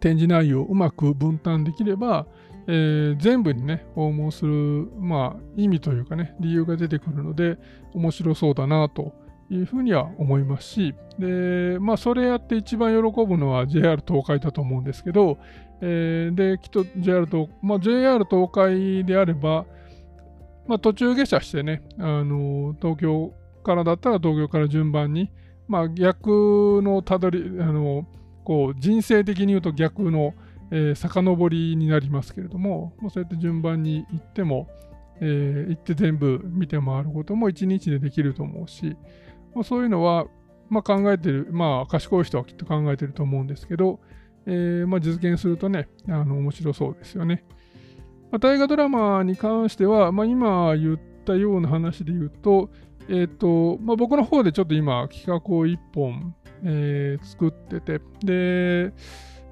[0.00, 2.26] 展示内容をうまく分担できれば、
[2.66, 7.58] えー、全部にね、訪問する、まあ、意味というかね、理由が出てくるので、
[7.94, 9.12] 面白そうだなと
[9.50, 15.38] いうふうには思いますし、で、まあ、それやって一番喜ぶのは JR 東海だと思うんですけど、
[15.80, 19.66] えー、で、きっと JR 東、まあ、JR 東海であれば、
[20.66, 23.32] まあ、途中下車してね、あの東京
[23.62, 25.30] からだったら東京から順番に、
[25.66, 28.06] まあ、逆のたどり、あの
[28.48, 30.32] こう人生的に言うと逆の、
[30.70, 34.68] えー、遡りになりますけれども、もうそうやって順番に行っても、
[35.20, 38.96] えー、行って全部見て回ることも1日でできると思うし、
[39.54, 40.24] まあ、そういうのは、
[40.70, 44.00] まあ、考えてる、まあ賢い人はきっと考えてると思うんですけど、
[44.46, 47.44] えー、まあ、実現するとね、あの面白そうですよね。
[48.30, 52.70] まあ、大河ドラマに関しては、まあ、今言ったような話で言うと、
[53.10, 58.92] えっ、ー、と、まあ、僕の方でちょっと今企画を1本、えー、作ってて、で、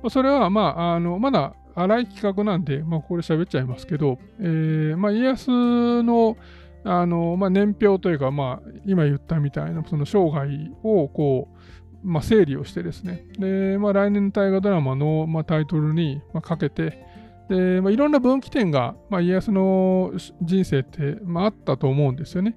[0.08, 6.36] それは、まあ、あの、まだ荒い企画なんで、まあ、これ喋っちゃいますけど、えー、まあ、家康の、
[6.84, 10.48] あの、まあ、年表というか、まあ、今言ったみたいな、その生涯
[10.82, 11.56] を、こう、
[12.06, 17.04] まあ、整理をしてですね、で、まあ、来年の大河ドラマの、まあ、タイトルに、まあ、かけて、
[17.48, 22.56] で、まあ、いろんな分岐点が、まあ、家康の人生って、まあ、あったと思うんですよね。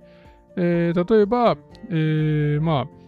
[0.55, 1.57] えー、例えば、
[1.89, 2.98] えー、まあ、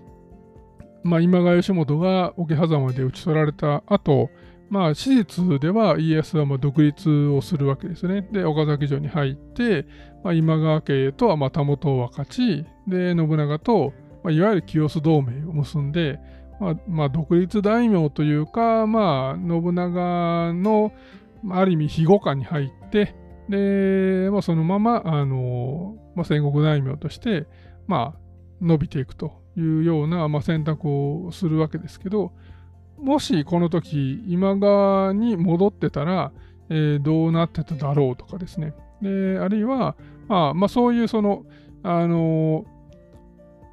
[1.03, 4.29] まあ、今川義元が桶狭間で討ち取られた後、
[4.69, 8.27] まあ、史実では家康はま独立をするわけですね。
[8.31, 9.85] で、岡崎城に入って、
[10.23, 16.19] まあ、今川家とはまたもとを分かち、で、信長と、まあ、いわゆる清須同盟を結んで、
[16.61, 20.93] まあ、まあ、独立大名というか、まあ、信長の、
[21.49, 23.15] ある意味、庇護下に入って、
[23.49, 27.45] で、まあ、そのまま、あの、まあ、戦国大名として、
[27.87, 28.19] まあ、
[28.61, 30.87] 伸びていくというような、まあ、選択
[31.25, 32.31] をするわけですけど、
[32.97, 36.31] もしこの時今川に戻ってたら、
[36.69, 38.73] えー、どうなってただろうとかですね。
[39.01, 39.95] であるいは、
[40.27, 41.43] まあ、まあ、そういうその、
[41.83, 42.65] あの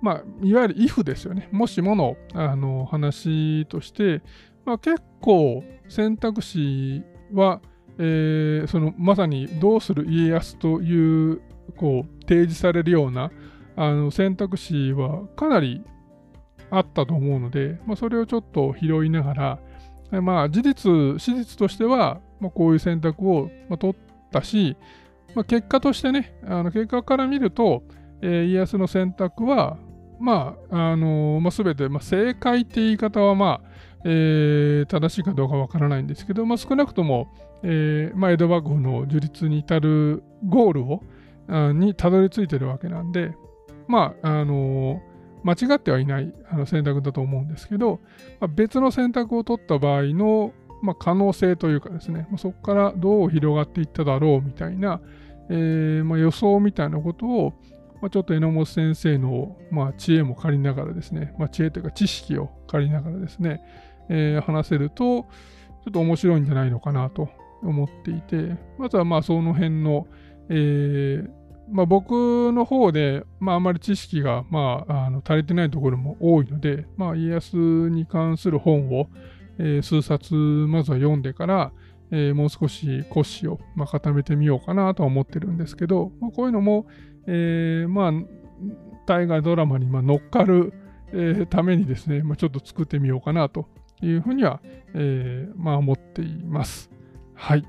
[0.00, 1.48] まあ、いわゆる if ですよね。
[1.52, 4.22] もしものあの話として、
[4.64, 7.60] まあ、結構選択肢は、
[7.98, 11.42] えー、そのまさにどうする家康という
[11.76, 13.30] こう提示されるような
[13.80, 15.84] あの選択肢はかなり
[16.70, 19.58] あったと思うので、まあ、それをちょっと拾いなが
[20.10, 23.96] ら、まあ、事実、史実としては、まあ、こういう選択を、まあ、取っ
[24.32, 24.76] たし、
[25.36, 27.84] まあ、結果としてね、あの結果から見ると、
[28.20, 29.78] えー、家康の選択は、
[30.18, 33.68] まあ、あのー、まあ、全て、まあ、正解って言い方は、まあ、
[34.04, 37.28] えー、正しいかどうかわからないんですけど、まあ、少なくとも、
[37.62, 41.02] えーまあ、江戸幕府の樹立に至るゴールを
[41.72, 43.32] にたどり着いてるわけなんで、
[43.88, 45.00] まあ、あの
[45.42, 48.00] 間違ってはいないあの選択だと思うんですけど、
[48.40, 55.00] まあ、別の選択を取った場合の、まあ、可能性というかですね、まあ、そこからどう広がっていっただろうみたいな、
[55.48, 57.52] えーまあ、予想みたいなことを、
[58.02, 63.62] まあ、ちょっと榎本先生の、まあ、知恵も借りながらですね、まあ、知恵というか知識を借りながらですね、
[64.08, 65.22] えー、話せると、
[65.84, 67.28] ちょっと面白いんじゃないのかなと
[67.62, 70.06] 思っていて、まずはまあその辺の、
[70.50, 71.30] えー、
[71.70, 79.08] まあ、僕の方で、まあ、あまり知識が、まあ、あの足りてないところも多いので、まあ、家康に関する本を、
[79.58, 81.72] えー、数冊まずは読んでから、
[82.10, 86.86] えー、もう少し骨子を、まあ、固めてみようかなとは思ってるんですけど、まあ、こういうのも、
[87.26, 88.12] えー、まあ、
[89.06, 90.72] 大河ドラマにま乗っかる、
[91.10, 93.66] えためにですね、まあ、ちょっと作ってみようかなと
[94.02, 94.60] いうふうには、
[94.92, 96.90] えまあ、思っています。
[97.34, 97.64] はい。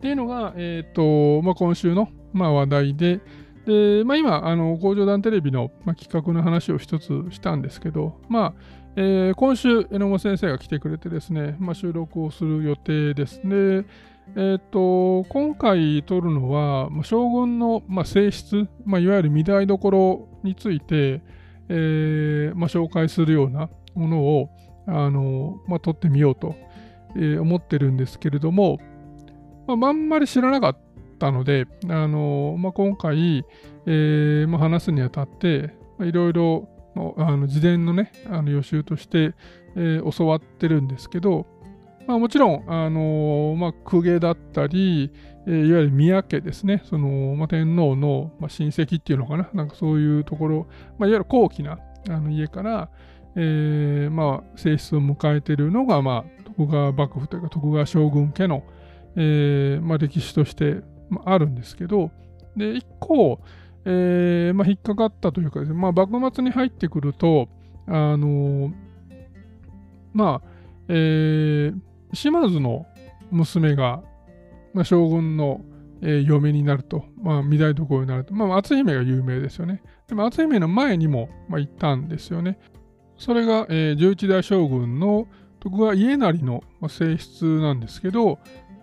[0.00, 3.20] っていうのが、えっ、と、まあ、今週のまあ、話題で、
[3.66, 8.54] で、まあ、今、あの工場団テレビの、まあ、企画の話を一つしたんですけど、まあ
[8.96, 13.84] えー、今週、榎本先生が来てくれてですね、まあ、収録をする予定ですね。
[14.36, 21.20] えーと、今回撮るのは、将軍の、まあ、性質、まあ、いわゆる御台所について、
[21.68, 24.48] えーまあ、紹介するようなものを
[24.86, 26.56] あの、まあ、撮ってみようと、
[27.16, 28.78] えー、思ってるんですけれども、
[29.76, 30.78] まあ、あんまり知らなかっ
[31.18, 33.44] たので、あのまあ、今回、
[33.86, 36.68] えーまあ、話すにあたって、いろいろ
[37.16, 39.34] あの事前のね、あの予習として、
[39.76, 41.46] えー、教わってるんですけど、
[42.06, 45.12] まあ、もちろん、あのまあ、公家だったり、
[45.46, 50.66] えー、いわゆる宮家ですね、そのまあ、天皇の、まあ、親戚っていうのかな、なんかそういうところ、
[50.98, 51.78] まあ、いわゆる高貴な
[52.08, 52.90] あの家から、
[53.36, 58.64] えーまあ、性質を迎えているのが、まあ、徳川幕府というか徳川将軍家の、
[59.16, 60.82] えーまあ、歴史として
[61.24, 62.10] あるんですけど、
[62.56, 63.40] で、一個、
[63.84, 67.48] えー、まあ、引っかかったというかですね、まあ、幕末に入ってくると、
[67.86, 68.72] あの、
[70.12, 70.48] まあ、
[70.88, 71.80] えー、
[72.12, 72.86] 島津の
[73.30, 74.02] 娘が、
[74.74, 75.62] まあ、将軍の、
[76.02, 79.82] えー、嫁になると、まあ、御台所になると、まあ、篤姫が有名ですよね。
[80.08, 82.58] でも、篤姫の前にも、まあ、行ったんですよね。
[83.16, 85.26] それが、えー、11代将軍の
[85.60, 88.38] 徳川家成の、まあ、性質なんですけど、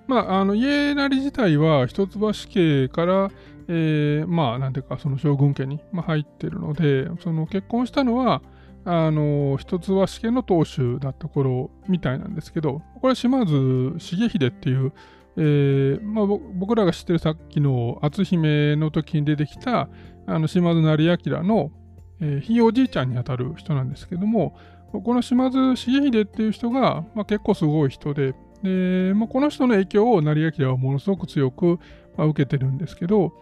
[0.07, 3.31] まあ、あの家成自体は一橋家から、
[3.67, 8.41] えー、まあ、なんていうか、その将軍家に、まあ、入ってるので、その結婚したのは、
[8.85, 14.93] あの、一橋家の当主だった頃みたいなんですけど、これ島津重秀っていう、
[15.35, 19.87] えーまあ、僕らが知ってるさっきの篤姫の時に出てきた
[20.25, 21.71] あの島津成明の、
[22.19, 24.57] えー、ひいおじいちゃんにあたる人なんですけども、
[24.91, 31.79] この島津重秀っていう人が、まあ、結構すごい人で、で、まあ、この人の影響を成明はものすごく強く、
[32.17, 33.33] まあ、受けてるんですけど、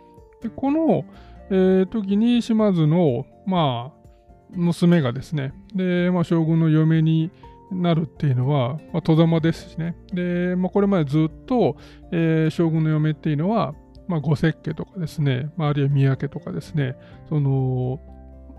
[0.42, 1.06] でこの、
[1.50, 4.06] えー、時に島津の、まあ、
[4.52, 7.32] 娘がですね、で、まあ、将軍の嫁に
[7.72, 9.96] なるっていうのは、まあ、戸様ですしね。
[10.14, 11.78] で、まあ、これまでずっと、
[12.12, 13.74] えー、将軍の嫁っていうのは、
[14.08, 16.96] まあ、五石家とかですね、まあ、あるいは宮家とかですね、
[17.30, 18.00] その、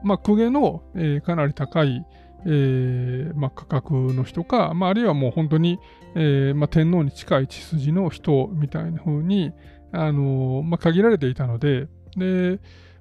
[0.03, 2.05] まあ、公家の、えー、かなり高い、
[2.49, 5.81] えーまあ、価格の人か、まあ、あるいはもう本当に、
[6.15, 9.53] えーまあ、天皇に近い血筋の人みたいな風に、
[9.93, 12.61] あのーまあ、限られていたので、で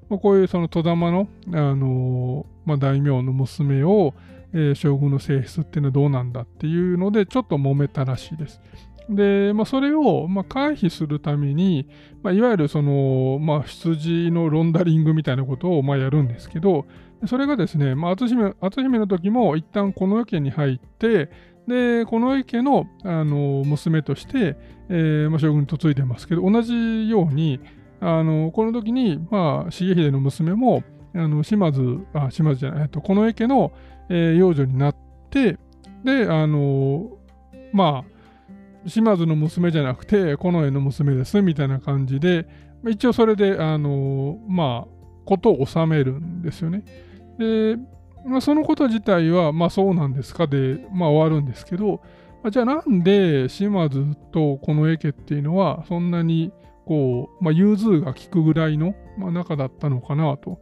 [0.10, 4.16] まあ、こういうその戸玉の、あのーまあ、大名の娘を、
[4.54, 8.60] えー、将軍の性質っていうのはどうなんだっていうのでちょっと揉めたらしいです。
[9.10, 11.88] で、まあ、それを、まあ、回避するために、
[12.24, 16.86] まあ、いわゆるその、まあ、羊のロンダリングみたいなことを、まあ、やるんですけど、
[17.26, 21.30] それがですね、まあ、篤姫篤姫の時も一旦この家に入って、
[21.68, 24.58] で、この家のあの娘として、
[24.90, 27.60] えーまあ、将軍に嫁いでますけど、同じように、
[28.00, 30.84] あのこの時に、まあ、重秀の娘も、
[31.16, 33.72] あの島津、あ、島津じゃない、えっと、この家の、
[34.10, 34.96] えー、養女になっ
[35.30, 35.58] て、
[36.04, 37.10] で、あの
[37.74, 42.48] まあ、島津の娘じゃなくて、近衛の娘ですみたいな感じで、
[42.88, 44.95] 一応それで、あのまあ、
[45.26, 46.84] ことを収めるんですよね。
[47.38, 47.78] で、
[48.26, 50.48] まあ、そのこと自体は、まあそうなんですか？
[50.48, 52.02] で、まあ終わるんですけど、
[52.44, 56.52] まあ、じゃあなんで島津とこの家っていうのはそんなに
[56.86, 60.60] こう、まあ、融通が利くぐらいの、まあ、仲だったのかなと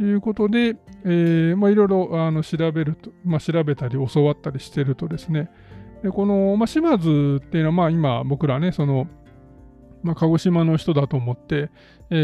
[0.00, 5.50] いうことで、えーまあ、いろいろあの調べると、まあ、調べたり教わったりしてるとですね、
[6.02, 9.06] でこの、まあ、島津っていうのは、まあ、今僕らね、その、
[10.06, 11.70] まあ、鹿児島の人だと思って、
[12.10, 12.14] え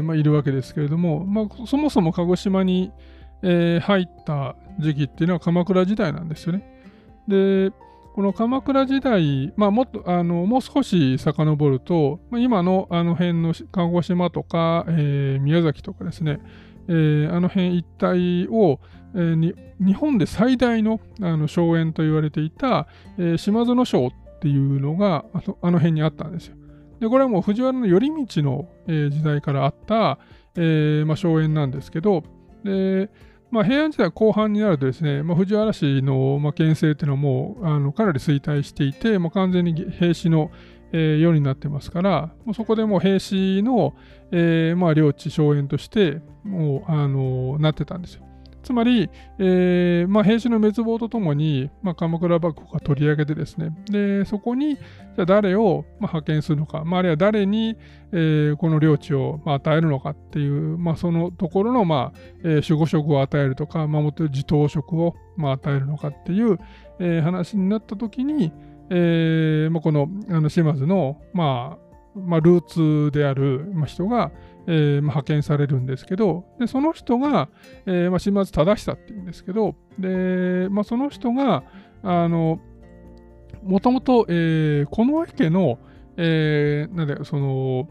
[0.00, 2.92] ーまあ、いるわけですけれども、まあ、そもそも鹿児島に、
[3.42, 6.70] えー、入った時期っていうのは鎌倉時代なんですよね。
[7.26, 7.72] で、
[8.14, 16.40] この鎌倉時代、まあ、もっとあのもう少し遡ると、まあ、今のあの辺の鹿児島とか、えー、宮崎とかですね、
[16.88, 18.80] えー、あの辺一帯を、
[19.14, 26.56] えー、日本で最大のあの荘園と言われていた、えー、島園荘っていうのがあのあの辺にあったんですよ。
[27.00, 30.18] でこれはもう藤原頼道の、えー、時代からあった、
[30.54, 32.22] えーまあ、荘園なんですけど、
[32.62, 33.10] で
[33.50, 40.52] まあ、平安時代後半になるとですね、まあ、藤原氏の、まあ、県政っていうのはもうあのかなり衰退していて、まあ、完全に平氏の、
[40.92, 43.94] えー、世になってますから、もうそこでもう平氏の、
[44.30, 48.22] えーまあ、領地荘園としてもう、あのなってたんですよ。
[48.62, 57.76] つまり、えーまあ、兵士の滅亡とともに、まあ、鎌倉幕府が取り上げてですね、でそこにじゃ誰を、まあ、派遣するのか、まあ、あるいは誰に、
[58.12, 66.58] えー、この領地を、まあ、与えるのかっていう、まあ、そのところの、まあえー、守護職を与えるとか、守っている地頭職を、まあ、与えるのかっていう、
[66.98, 68.52] えー、話になったときに、
[68.90, 74.32] えーまあ、このあの島津の、まあまあ、ルーツである人が、
[74.66, 77.48] えーまあ、派遣されるんですけど、でその人が、
[77.86, 81.64] えーまあ、島津忠久っていうんですけど、でまあ、その人が、
[82.02, 82.60] あの、
[83.62, 85.78] もともと、えー、この家の、
[86.16, 87.88] えー、なんで、その、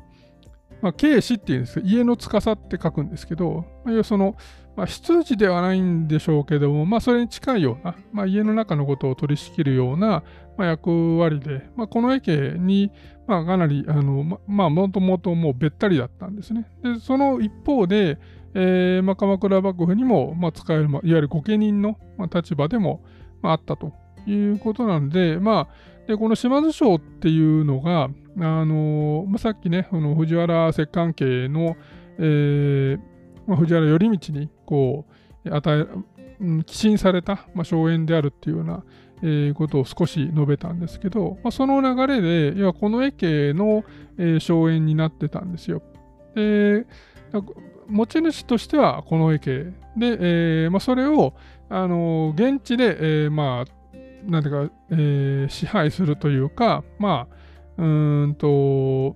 [0.81, 4.35] まあ、慶氏っていうんです家の司って書くんですけど、まあ、その、
[4.79, 10.23] まあ、執事ではないんでしょうけども、まあ、それに近いような、まあ、家の中のことを取り仕切るような、
[10.57, 12.89] まあ、役割で、まあ、この家に、
[13.27, 16.65] まあ、かなり、あのまあ、もともともうべったりだったんですね。
[16.81, 18.19] で、その一方で、
[18.53, 23.03] えーまあ、鎌倉幕府にも、まあ、使える、まあ、いわゆる御家人の、まあ、立場でも、
[23.41, 23.91] まあ、あったと
[24.27, 31.75] いうことなんで、まあ、でこの島津省っていうのが、あのまあ、さっきね、この藤原摂関係の、
[32.17, 33.18] えー
[33.49, 35.05] まあ、藤原頼道にこ
[35.43, 35.87] う与え、
[36.39, 38.83] うん、寄進された、まあ、荘園であるっていうような、
[39.23, 43.83] えー、ことを少し述べたんですけど、まあ、その流れで、いやこの絵家の、
[44.17, 45.81] えー、荘園になってたんですよ。
[46.35, 46.85] で、
[47.87, 49.63] 持ち主としてはこの絵家
[49.97, 50.17] で、
[50.63, 51.33] えーまあ、それを、
[51.69, 57.27] あのー、現地で、えー、まあ、なんていうか、えー、支配するというか、ま
[57.77, 59.15] あ、うんと、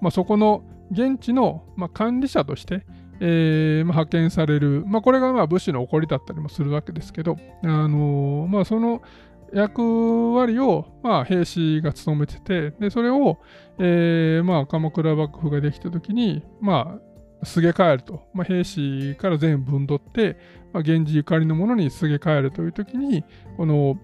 [0.00, 0.62] まあ、そこの
[0.92, 2.84] 現地の、まあ、管理者として、
[3.20, 9.02] えーまあ、派遣される、まあ、これがまあ武士の起こりだったりもするわけですけど、あのー、まあ、その
[9.52, 13.38] 役割を、まあ、兵士が務めてて、でそれを、
[13.78, 16.98] えーまあ、鎌倉幕府ができた時に、ま
[17.42, 20.36] あ、すげ替えると、まあ、兵士から全部分取って、
[20.72, 23.24] まあ、源氏ゆかりのものにすげ替えるという時に、
[23.56, 23.96] この、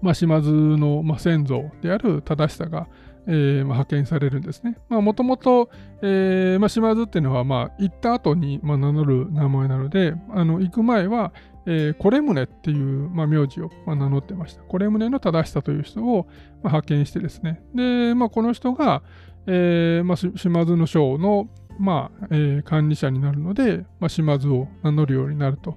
[0.00, 2.88] まあ、島津の、まあ、先祖である正久が、
[3.28, 4.76] えーまあ、派遣されるんですね。
[4.88, 5.70] もともと、
[6.00, 11.32] 島津っていうのは、まあ、行った後に、まあ、名乗る名前なので、あの行く前は、
[11.66, 14.62] えー、コレムネっていう、まあ、名字を、まあ、名乗ってました。
[14.62, 16.26] コレムネの正久という人を、
[16.62, 17.60] まあ、派遣してですね。
[17.74, 19.02] で、まあ、この人が、
[19.46, 21.48] えーまあ、島津の省の、
[21.78, 25.76] まあえー、管理者になるので、まあ、島津を名乗るようになると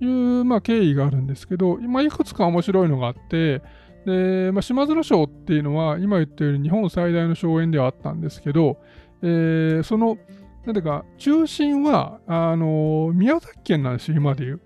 [0.00, 3.62] いう、まあ、経緯があるんですけど、まあ、いくつか面白いのがあって、
[4.08, 8.78] で、まあ、島津省っていうのは、今言ったように日本最大の荘園ではあったんですけど、
[9.20, 10.16] えー、その、
[10.64, 14.60] なんていうか、中心は、あの、宮崎県なんですよ、今で言う。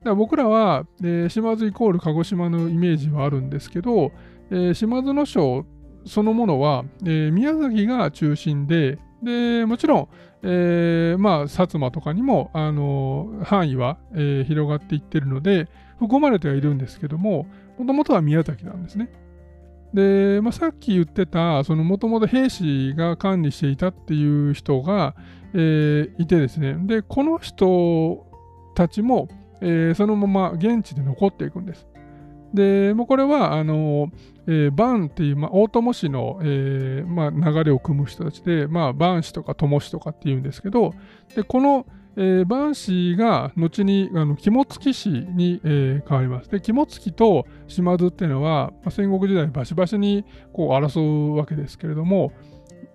[0.00, 4.12] だから僕らは、えー、島津イコール鹿児島のイメージはあるんですけど、
[4.50, 5.64] えー、島津の省
[6.04, 10.08] そのものは、えー、宮崎が中心で、でもちろん、
[10.42, 17.46] えー、まあ、薩摩とかにも、あの範囲は、えー、広がっていってるので、含まれてはいるんですけども、
[17.80, 19.10] もともとは宮崎なんですね。
[19.94, 25.16] で、まあ、さっき言ってた、そのもともと兵士が管理していたっていう人が、
[25.54, 28.26] えー、いてですね、で、この人
[28.74, 29.28] たちも、
[29.62, 31.86] えー、そのまま現地で残っていくんです。
[32.52, 34.10] で、もうこれは、あの、
[34.46, 40.92] えー、バンっていう、まあ、大友氏の、えーまあ、流れを組む人たちで、まあ、バン氏とか友氏とかっていうんですけど、
[41.34, 41.86] でこの、
[42.20, 46.50] ええー、万氏が後にあの肝付氏に、えー、変わります。
[46.50, 52.32] で、肝付と島津っていうのは、まあ、戦国時代バシバシにこう争うわけですけれども、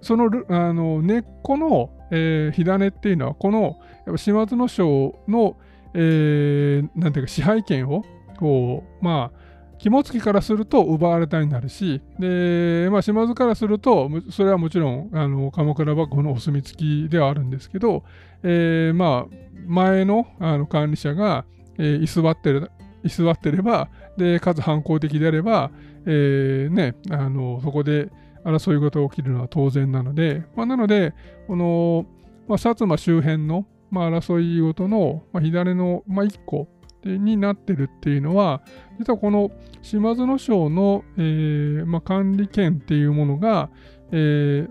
[0.02, 5.58] そのあの根っこの、えー、火種っていうのは、このやっぱ島津の将の、
[5.96, 8.04] えー、なんていうか支配権を、
[8.38, 9.35] こう、まあ、
[9.78, 18.04] 肝付からすると奪われたになるし、で、まあ、島津からすると、それはもちろん、あの、鎌倉幕府のお墨付きではあるんですけど、
[18.44, 19.36] えー、まあ、
[19.68, 21.46] 前のあの管理者が、
[21.78, 22.72] えー、居座ってる、
[23.04, 25.72] 居座ってれば、で、かつ反抗的であれば、
[26.06, 28.12] えー、ね、あの、そこで
[28.44, 31.14] 争い事が起きるのは当然なので、まあ、なので、
[31.48, 32.06] この、
[32.48, 36.68] まあ、薩摩周辺の、まあ、争い事の、まあ、左の、まあ、1個
[37.06, 38.62] になってるっていうのは、
[39.00, 39.52] 実はこの
[39.82, 43.70] 島津の省の、えーまあ、管理権っていうものが、
[44.12, 44.70] えー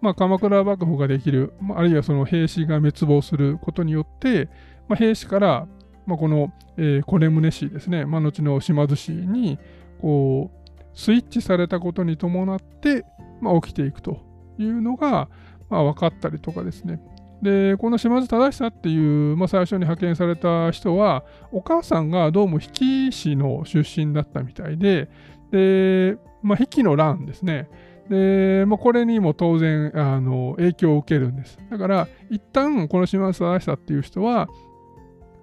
[0.00, 4.50] まあ、鎌倉幕府ができる、あるいはその兵士が滅亡することによって、
[4.86, 5.66] まあ、兵士から、
[6.06, 9.58] まあ、この、えー、コレムネ氏ですね、まあ、後の島津氏に
[10.00, 13.06] こうスイッチされたことに伴って、
[13.40, 14.18] まあ、起きていくと
[14.58, 15.30] いうのが、
[15.70, 17.00] まあ、分かったりとかですね。
[17.44, 25.10] で、この島津忠久っていう、まあ、最初に派遣された人は、お母さんがどうも比企市の出身だったみたいで、
[25.50, 27.68] で、まあ、比企の乱ですね。
[28.08, 31.58] で、まあ、これにも当然あの影響を受けるんです。
[31.70, 34.48] だから、一旦この島津忠久っていう人は、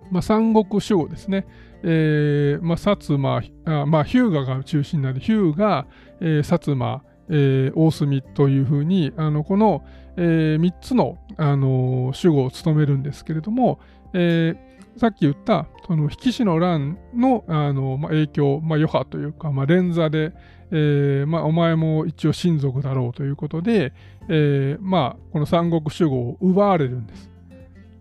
[0.10, 1.46] まあ、三国守護ですね。
[1.84, 5.88] えーまあ、薩摩、あまあ、ヒューガが中心なるヒューガ、
[6.20, 9.84] えー、薩摩、えー、大隅というふうに、あのこの、
[10.18, 13.80] えー、3つの、あの守護を務めるんですけれども、
[14.14, 20.34] えー、さっき言ったその引き師の乱のあの、まあ、影響、まあ、余波というか、まあ、連座で、
[20.72, 23.94] えーまあ、お前も一応親族だろうということで、
[24.30, 27.32] えーまあ、この三国守護を奪われるんです。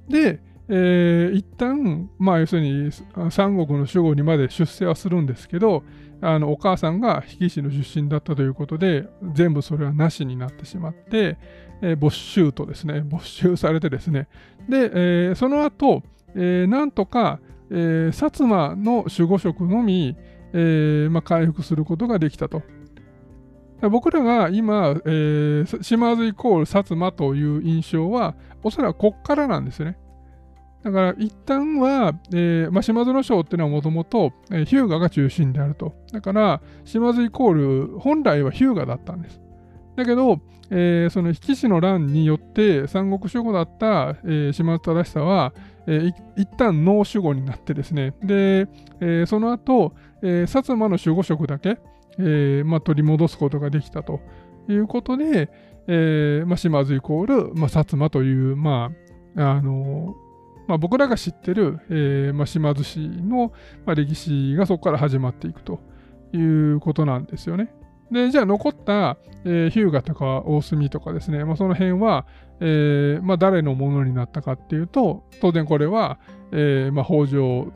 [0.08, 2.90] で、えー、一旦、まあ、要するに
[3.30, 5.82] 三国の守護にまで出世はするんですけど、
[6.22, 11.38] あのお母さんが比企氏の出身だったということで、全部それはなしになってしまって、
[11.82, 14.28] えー、没収とですね、没収されてですね、
[14.68, 16.02] で、えー、その後、
[16.34, 20.16] えー、なんとか、えー、薩摩の守護職のみ、
[20.52, 22.62] えーま、回復することができたと。
[23.88, 29.96] 僕らが今、えー、島津イコール薩摩という印象は、おそらくこっからなんですね。
[30.82, 35.94] だから一旦は、えーま、島津の省っていうのはもともとヒューガが中心であると。
[36.12, 39.40] だから島津イコール本来はヒューガだったんです。
[39.96, 45.52] だけど、えー、その比企氏の乱によって三国守護だった、えー、島津忠久は、
[45.86, 48.68] えー、一旦農守護になってですね、で、
[49.00, 51.78] えー、その後、えー、薩摩の守護職だけ、
[52.18, 54.20] えーまあ、取り戻すことができたと
[54.68, 55.50] いうことで、
[55.88, 58.92] えーまあ、島津イコール、まあ、薩摩という、ま
[59.36, 60.14] あ、あの
[60.68, 63.52] まあ、僕らが知ってる、えーまあ、島津市の、
[63.84, 65.80] まあ、歴史がそこから始まっていくと
[66.32, 67.72] いうことなんですよね。
[68.10, 72.26] で、じゃあ残った、えー、日向とか大隅とかですね、まあ、その辺は、
[72.60, 76.18] えーまあ、誰のものになったかっていうと、当然これは、
[76.52, 77.72] えーまあ、北条、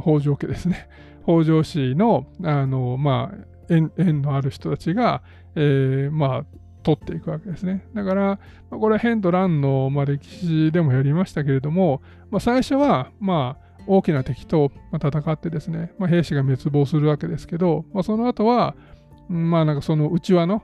[0.00, 0.88] 北条家ですね。
[1.24, 5.22] 北条氏の、あの、まあ、縁縁のある人たちが、
[5.54, 6.44] えー、まあ、
[6.82, 7.84] 取っていくわけですね。
[7.94, 8.38] だから、
[8.70, 18.76] まこれはヘンとランの、まあ、歴史でもやりましたけれども、まあ、最初は、まあ、大きな敵と戦ってですね、まあ、兵士が滅亡するわけですけど、まあ、その後は、
[19.28, 20.62] まあなんかその内輪の、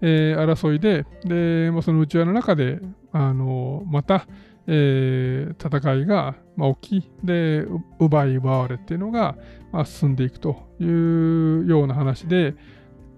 [0.00, 2.80] えー、争いで、で、まあ、その内輪の中で、
[3.12, 4.26] あのまた、
[4.66, 7.64] えー、戦いが、まあ、起き、で、
[7.98, 9.36] 奪い奪われっていうのが、
[9.72, 12.54] まあ、進んでいくというような話で、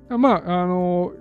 [0.08, 1.12] まあ、あの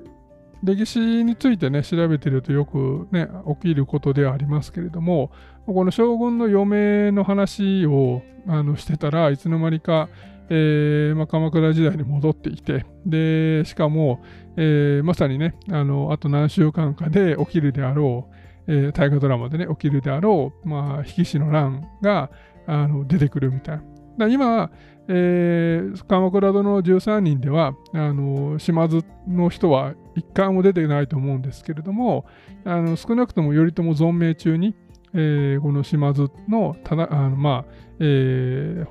[0.63, 3.27] 歴史についてね、調べてるとよくね、
[3.61, 5.31] 起きることではありますけれども、
[5.65, 10.09] この将軍の嫁の話をあのしてたらいつの間にか、
[10.49, 14.23] えーまあ、鎌倉時代に戻ってきて、で、しかも、
[14.55, 18.35] えー、まさにね、あの、あと何週間かで起きるであろう、
[18.67, 22.29] えー、大河ドラマでね、起きるであろう、まあ、比企氏の乱が
[22.65, 23.81] あの出てくるみたい
[24.17, 24.27] な。
[24.27, 24.71] 今、
[25.09, 32.25] えー、鎌倉殿の13人では、あの島津の人は一回も出てないと思うんですけれども、
[32.65, 34.75] あの少なくとも頼朝存命中に、
[35.13, 38.87] えー、この島津のただあの、まあえー、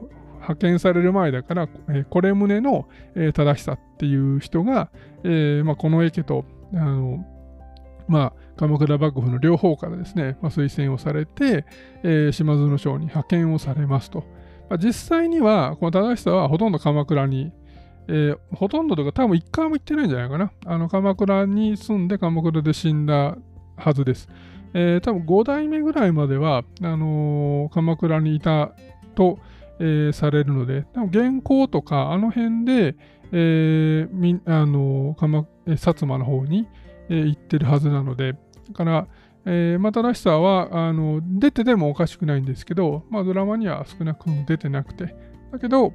[0.46, 4.90] 派遣される前だから、えー、これ宗の、えー、正久っていう人が、
[5.24, 7.24] えーまあ、この家家とあの、
[8.08, 11.64] まあ、鎌倉幕府の両方からですね、まあ、推薦をされて、
[12.02, 14.20] えー、島津の将に派遣をされますと。
[14.68, 17.52] まあ、実際には、この正久はほとんど鎌倉に、
[18.08, 20.52] えー、ほとんどとか多分一回も行ってないんじゃないかな。
[20.64, 23.36] あの鎌倉に住んで鎌倉で死んだ
[23.76, 24.28] はずです。
[24.74, 28.72] ええー、多分5代目ぐらいまでは、あのー、鎌倉にいた
[29.14, 29.38] と、
[29.78, 32.96] えー、されるので、多分元寇とかあの辺で、
[33.32, 35.14] えーあの、
[35.66, 36.68] 薩摩の方に、
[37.08, 38.38] えー、行ってるはずなので、だ
[38.74, 39.06] から、
[39.44, 45.14] えー、またらしさはあの出ててもおかしくないんですけど、まあ、ドラマには少なくとも出てなくて、
[45.52, 45.92] だけど、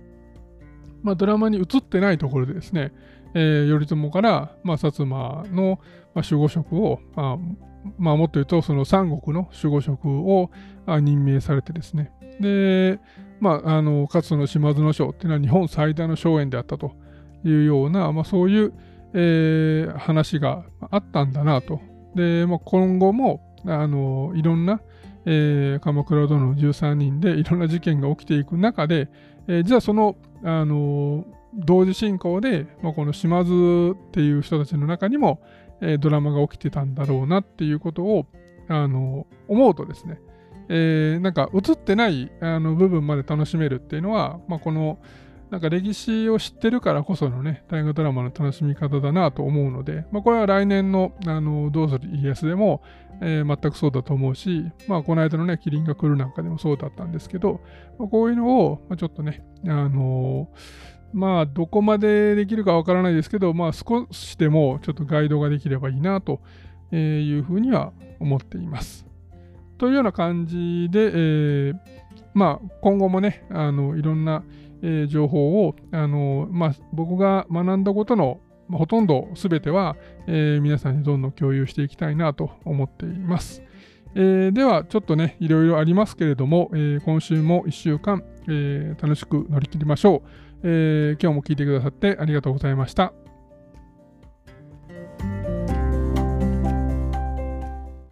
[1.03, 2.93] まあ、ドラマに映ってないところでですね、
[3.33, 5.79] えー、頼朝から、まあ、薩摩の、
[6.13, 7.37] まあ、守護職を、まあ、
[7.97, 10.49] まあ、もっと言うと、その三国の守護職を
[10.87, 12.99] 任命されてですね、で、
[13.41, 16.91] まあ、あのかつその島津の章っていうのは日本最大の荘園であったと
[17.43, 18.73] いうような、まあ、そういう、
[19.13, 21.81] えー、話があったんだなと。
[22.15, 24.79] で、まあ、今後もあのいろんな、
[25.25, 29.09] えー、鎌倉殿の13人でいろんな事件が起きていく中で、
[29.47, 35.41] えー、じゃあその、あの同時進行で、まあ、この島津っていう人たちの中にも、
[35.81, 38.27] えー、ドラマが起きてたんだろうなっていうことを、
[38.69, 40.21] あの思うとですね、
[40.73, 44.99] えー、なんか映ってないあの部分まで楽しめるっていうのは、まあ、この
[45.49, 52.81] なんか歴史を知ってるからこそのね、大河ドラマの楽しみ方だなと思うので、まあ、これは来年のあのどうする家康でも、
[53.21, 57.59] えー、全くそうだと思うし、まあ、この間のね、キリンが来るなんかでもそうだったんですけど、
[57.99, 66.39] まあ、こういうのを、ま、ちょっとね、あのーまあ、どこまでできるかわからないですけど、まあ、少しでもちょっとガイドができればいいなと
[66.93, 69.10] いうふうには思っています。
[69.81, 71.75] というような感じで、えー、
[72.35, 74.43] まあ、今後もね、あのいろんな、
[74.83, 83.63] えー、情報をあの、まあ、僕が学んだことの、ほとんど全ては、えー、皆さんにどんどん共有していきたいなと思っています。
[84.13, 90.59] えー、では、ちょっとね、いろいろありますけれども、えー、今週も1週間、え、楽しく乗り切りましょう。
[90.63, 93.13] え、今日も聞いてくださってありがとうございました。